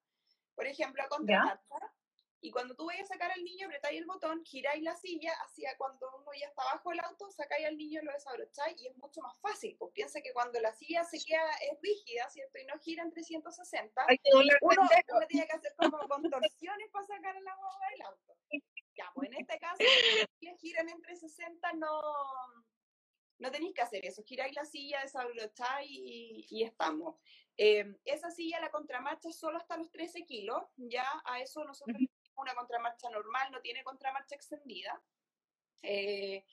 [0.54, 1.94] por ejemplo, a contramarcha,
[2.40, 5.76] y cuando tú vayas a sacar al niño, apretáis el botón, giráis la silla hacia
[5.78, 9.20] cuando uno ya está bajo el auto, sacáis al niño, lo desabrocháis y es mucho
[9.22, 9.76] más fácil.
[9.78, 12.58] Pues piensa que cuando la silla se queda, es rígida, ¿cierto?
[12.58, 14.88] Y no gira en 360, uno, uno
[15.28, 18.36] tiene que hacer como contorsiones para sacar agua del auto.
[18.96, 19.82] Ya, pues en este caso,
[20.38, 22.00] si giran en 360, no,
[23.38, 24.22] no tenéis que hacer eso.
[24.22, 27.16] Giráis la silla, desabrocháis y, y estamos.
[27.58, 30.62] Eh, esa silla, la contramarcha, solo hasta los 13 kilos.
[30.76, 31.96] Ya a eso nosotros
[32.36, 35.00] una contramarcha normal, no tiene contramarcha extendida.
[35.82, 36.44] Eh,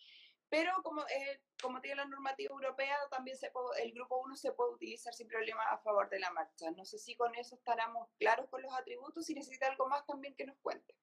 [0.49, 4.73] pero como, eh, como tiene la normativa europea, también se el grupo 1 se puede
[4.73, 6.69] utilizar sin problema a favor de la marcha.
[6.71, 10.35] No sé si con eso estaremos claros con los atributos, si necesita algo más también
[10.35, 10.95] que nos cuente.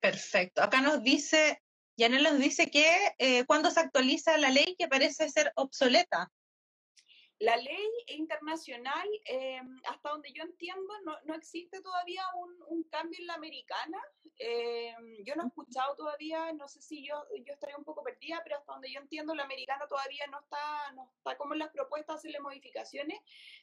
[0.00, 0.62] Perfecto.
[0.62, 1.62] Acá nos dice,
[1.96, 6.32] Yanel nos dice que eh, cuando se actualiza la ley que parece ser obsoleta.
[7.40, 13.18] La ley internacional, eh, hasta donde yo entiendo, no, no existe todavía un, un, cambio
[13.18, 13.98] en la americana.
[14.38, 17.14] Eh, yo no he escuchado todavía, no sé si yo,
[17.46, 20.92] yo estaría un poco perdida, pero hasta donde yo entiendo, la americana todavía no está,
[20.92, 23.18] no está como en las propuestas hacerle modificaciones.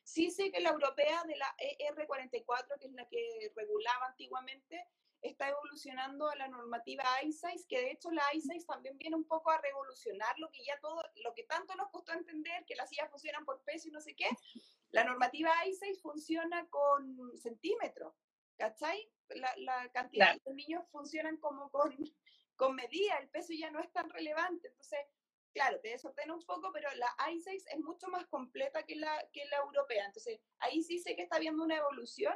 [0.08, 4.88] Sí sé que la europea de la ER44, que es la que regulaba antiguamente,
[5.22, 9.52] está evolucionando a la normativa I6, que de hecho la I6 también viene un poco
[9.52, 13.12] a revolucionar lo que ya todo, lo que tanto nos costó entender, que las sillas
[13.12, 14.30] funcionan por peso y no sé qué.
[14.92, 18.14] La normativa I6 funciona con centímetros,
[18.56, 19.12] ¿cachai?
[19.28, 21.94] La, la cantidad de niños funcionan como con,
[22.56, 24.70] con medida, el peso ya no es tan relevante.
[24.70, 25.00] Entonces,
[25.58, 29.46] claro, te desordena un poco, pero la I6 es mucho más completa que la, que
[29.46, 30.06] la europea.
[30.06, 32.36] Entonces, ahí sí sé que está habiendo una evolución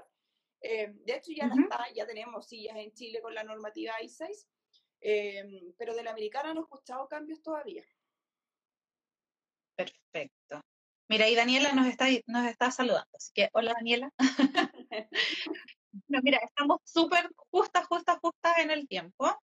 [0.61, 4.45] eh, de hecho, ya, está, ya tenemos sillas en Chile con la normativa I6,
[5.01, 7.83] eh, pero de la americana no he escuchado cambios todavía.
[9.75, 10.61] Perfecto.
[11.09, 14.13] Mira, y Daniela nos está, nos está saludando, así que hola Daniela.
[16.07, 19.35] mira, estamos súper justas, justas, justas en el tiempo,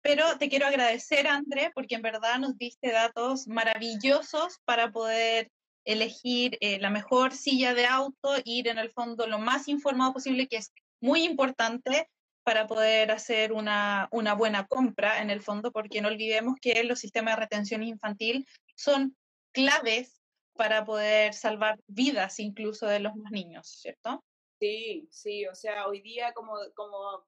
[0.00, 5.50] pero te quiero agradecer, André, porque en verdad nos diste datos maravillosos para poder
[5.84, 10.46] elegir eh, la mejor silla de auto, ir en el fondo lo más informado posible,
[10.46, 12.08] que es muy importante
[12.44, 16.98] para poder hacer una, una buena compra en el fondo, porque no olvidemos que los
[16.98, 19.16] sistemas de retención infantil son
[19.52, 20.22] claves
[20.54, 24.24] para poder salvar vidas incluso de los niños, ¿cierto?
[24.60, 27.24] Sí, sí, o sea, hoy día, como, como,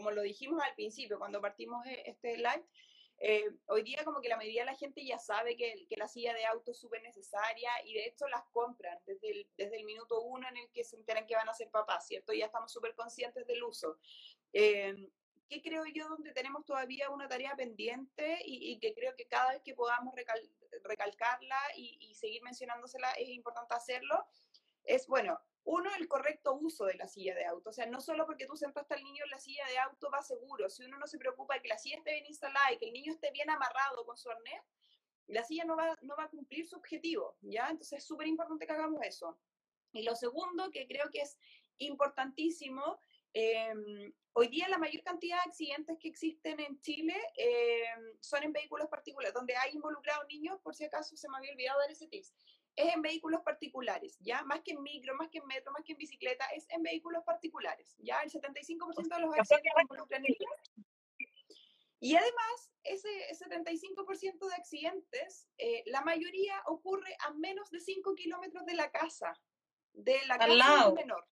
[0.00, 2.64] como lo dijimos al principio, cuando partimos e, este live,
[3.18, 6.08] eh, hoy día como que la mayoría de la gente ya sabe que, que la
[6.08, 9.84] silla de auto es súper necesaria y de hecho las compran desde el, desde el
[9.84, 12.32] minuto uno en el que se enteran que van a ser papás, ¿cierto?
[12.32, 13.98] Ya estamos súper conscientes del uso.
[14.54, 15.10] Eh,
[15.50, 19.50] ¿Qué creo yo donde tenemos todavía una tarea pendiente y, y que creo que cada
[19.52, 20.40] vez que podamos recal,
[20.84, 24.24] recalcarla y, y seguir mencionándosela es importante hacerlo?
[24.84, 25.38] Es, bueno,
[25.70, 27.70] uno, el correcto uso de la silla de auto.
[27.70, 30.20] O sea, no solo porque tú sentaste al niño en la silla de auto va
[30.20, 30.68] seguro.
[30.68, 32.92] Si uno no se preocupa de que la silla esté bien instalada y que el
[32.92, 34.62] niño esté bien amarrado con su arnés,
[35.28, 37.68] la silla no va, no va a cumplir su objetivo, ¿ya?
[37.70, 39.38] Entonces es súper importante que hagamos eso.
[39.92, 41.38] Y lo segundo, que creo que es
[41.78, 42.98] importantísimo,
[43.32, 43.72] eh,
[44.32, 47.84] hoy día la mayor cantidad de accidentes que existen en Chile eh,
[48.18, 51.78] son en vehículos particulares, donde hay involucrados niños, por si acaso se me había olvidado
[51.78, 52.34] dar ese tips
[52.76, 54.42] es en vehículos particulares, ¿ya?
[54.44, 57.24] Más que en micro, más que en metro, más que en bicicleta, es en vehículos
[57.24, 58.20] particulares, ¿ya?
[58.22, 60.24] El 75% de los accidentes involucran
[62.00, 68.64] Y además, ese 75% de accidentes, eh, la mayoría ocurre a menos de 5 kilómetros
[68.64, 69.38] de la casa,
[69.92, 71.26] de la casa del menor.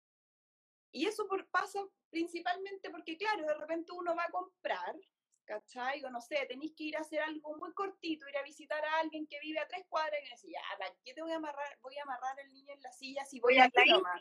[0.91, 4.97] Y eso por, pasa principalmente porque, claro, de repente uno va a comprar
[5.45, 6.05] ¿cachai?
[6.05, 9.01] O no sé, tenéis que ir a hacer algo muy cortito, ir a visitar a
[9.01, 11.37] alguien que vive a tres cuadras y me decía, ya, ¿para qué te voy a
[11.37, 14.21] amarrar, voy a amarrar el niño en la silla si voy, a nomás?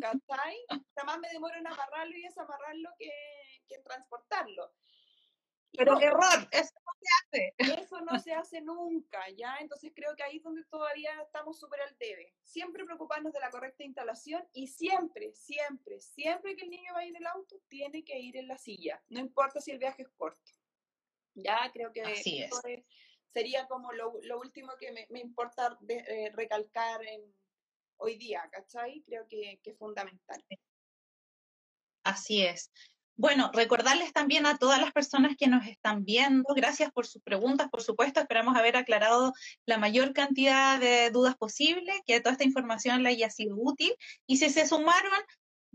[0.00, 0.56] ¿Cachai?
[0.96, 3.10] Jamás me demoro en amarrarlo y desamarrarlo que,
[3.68, 4.72] que en transportarlo.
[5.76, 6.20] Pero no, error,
[6.52, 7.54] eso no se hace.
[7.86, 9.56] Eso no se hace nunca, ¿ya?
[9.60, 12.34] Entonces creo que ahí es donde todavía estamos súper al debe.
[12.42, 17.04] Siempre preocuparnos de la correcta instalación y siempre, siempre, siempre que el niño va a
[17.04, 19.02] ir en el auto, tiene que ir en la silla.
[19.08, 20.52] No importa si el viaje es corto.
[21.34, 22.50] Ya creo que Así es.
[23.32, 27.22] sería como lo, lo, último que me, me importa de, eh, recalcar en,
[27.98, 29.02] hoy día, ¿cachai?
[29.06, 30.44] Creo que, que es fundamental.
[32.02, 32.70] Así es.
[33.20, 37.68] Bueno, recordarles también a todas las personas que nos están viendo, gracias por sus preguntas,
[37.68, 39.34] por supuesto, esperamos haber aclarado
[39.66, 43.94] la mayor cantidad de dudas posible, que toda esta información le haya sido útil
[44.26, 45.20] y si se sumaron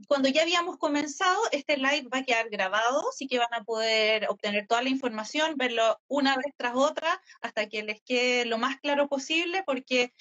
[0.07, 4.27] cuando ya habíamos comenzado, este live va a quedar grabado, así que van a poder
[4.27, 8.77] obtener toda la información, verlo una vez tras otra, hasta que les quede lo más
[8.79, 10.11] claro posible, porque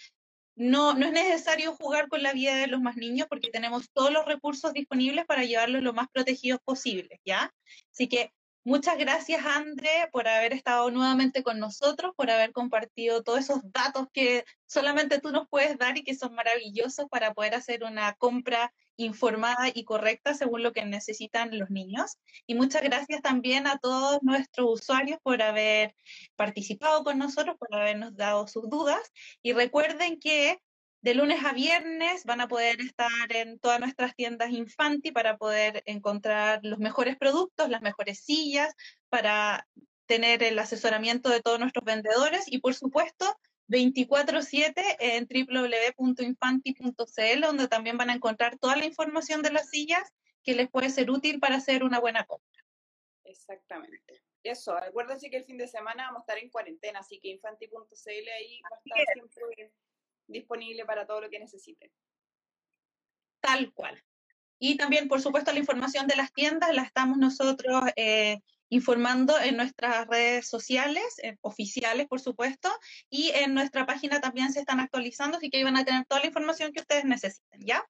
[0.57, 4.13] no, no es necesario jugar con la vida de los más niños, porque tenemos todos
[4.13, 7.53] los recursos disponibles para llevarlos lo más protegidos posible, ¿ya?
[7.91, 8.33] Así que
[8.67, 14.07] Muchas gracias, André, por haber estado nuevamente con nosotros, por haber compartido todos esos datos
[14.11, 18.73] que solamente tú nos puedes dar y que son maravillosos para poder hacer una compra
[18.97, 22.19] informada y correcta según lo que necesitan los niños.
[22.47, 25.95] Y muchas gracias también a todos nuestros usuarios por haber
[26.37, 29.01] participado con nosotros, por habernos dado sus dudas.
[29.43, 30.59] Y recuerden que
[31.03, 35.83] de lunes a viernes van a poder estar en todas nuestras tiendas Infanti para poder
[35.85, 38.75] encontrar los mejores productos, las mejores sillas,
[39.11, 39.69] para
[40.07, 43.39] tener el asesoramiento de todos nuestros vendedores y por supuesto
[43.69, 50.13] 24/7 en www.infanti.cl donde también van a encontrar toda la información de las sillas
[50.43, 52.63] que les puede ser útil para hacer una buena compra.
[53.25, 54.23] Exactamente.
[54.43, 58.29] Eso, acuérdense que el fin de semana vamos a estar en cuarentena, así que infanti.cl
[58.29, 59.73] ahí va a estar siempre
[60.27, 61.91] disponible para todo lo que necesiten.
[63.41, 64.03] Tal cual.
[64.59, 69.57] Y también, por supuesto, la información de las tiendas la estamos nosotros eh, informando en
[69.57, 72.71] nuestras redes sociales, eh, oficiales, por supuesto,
[73.09, 76.21] y en nuestra página también se están actualizando, así que ahí van a tener toda
[76.21, 77.85] la información que ustedes necesiten, ¿ya?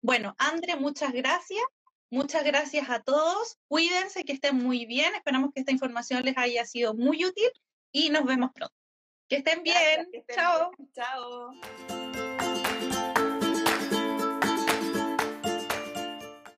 [0.00, 1.64] Bueno, Andre, muchas gracias.
[2.10, 3.58] Muchas gracias a todos.
[3.66, 5.14] Cuídense, que estén muy bien.
[5.14, 7.50] Esperamos que esta información les haya sido muy útil
[7.90, 8.74] y nos vemos pronto.
[9.28, 10.08] Que estén bien.
[10.32, 10.70] Chao.
[10.94, 12.35] Chao.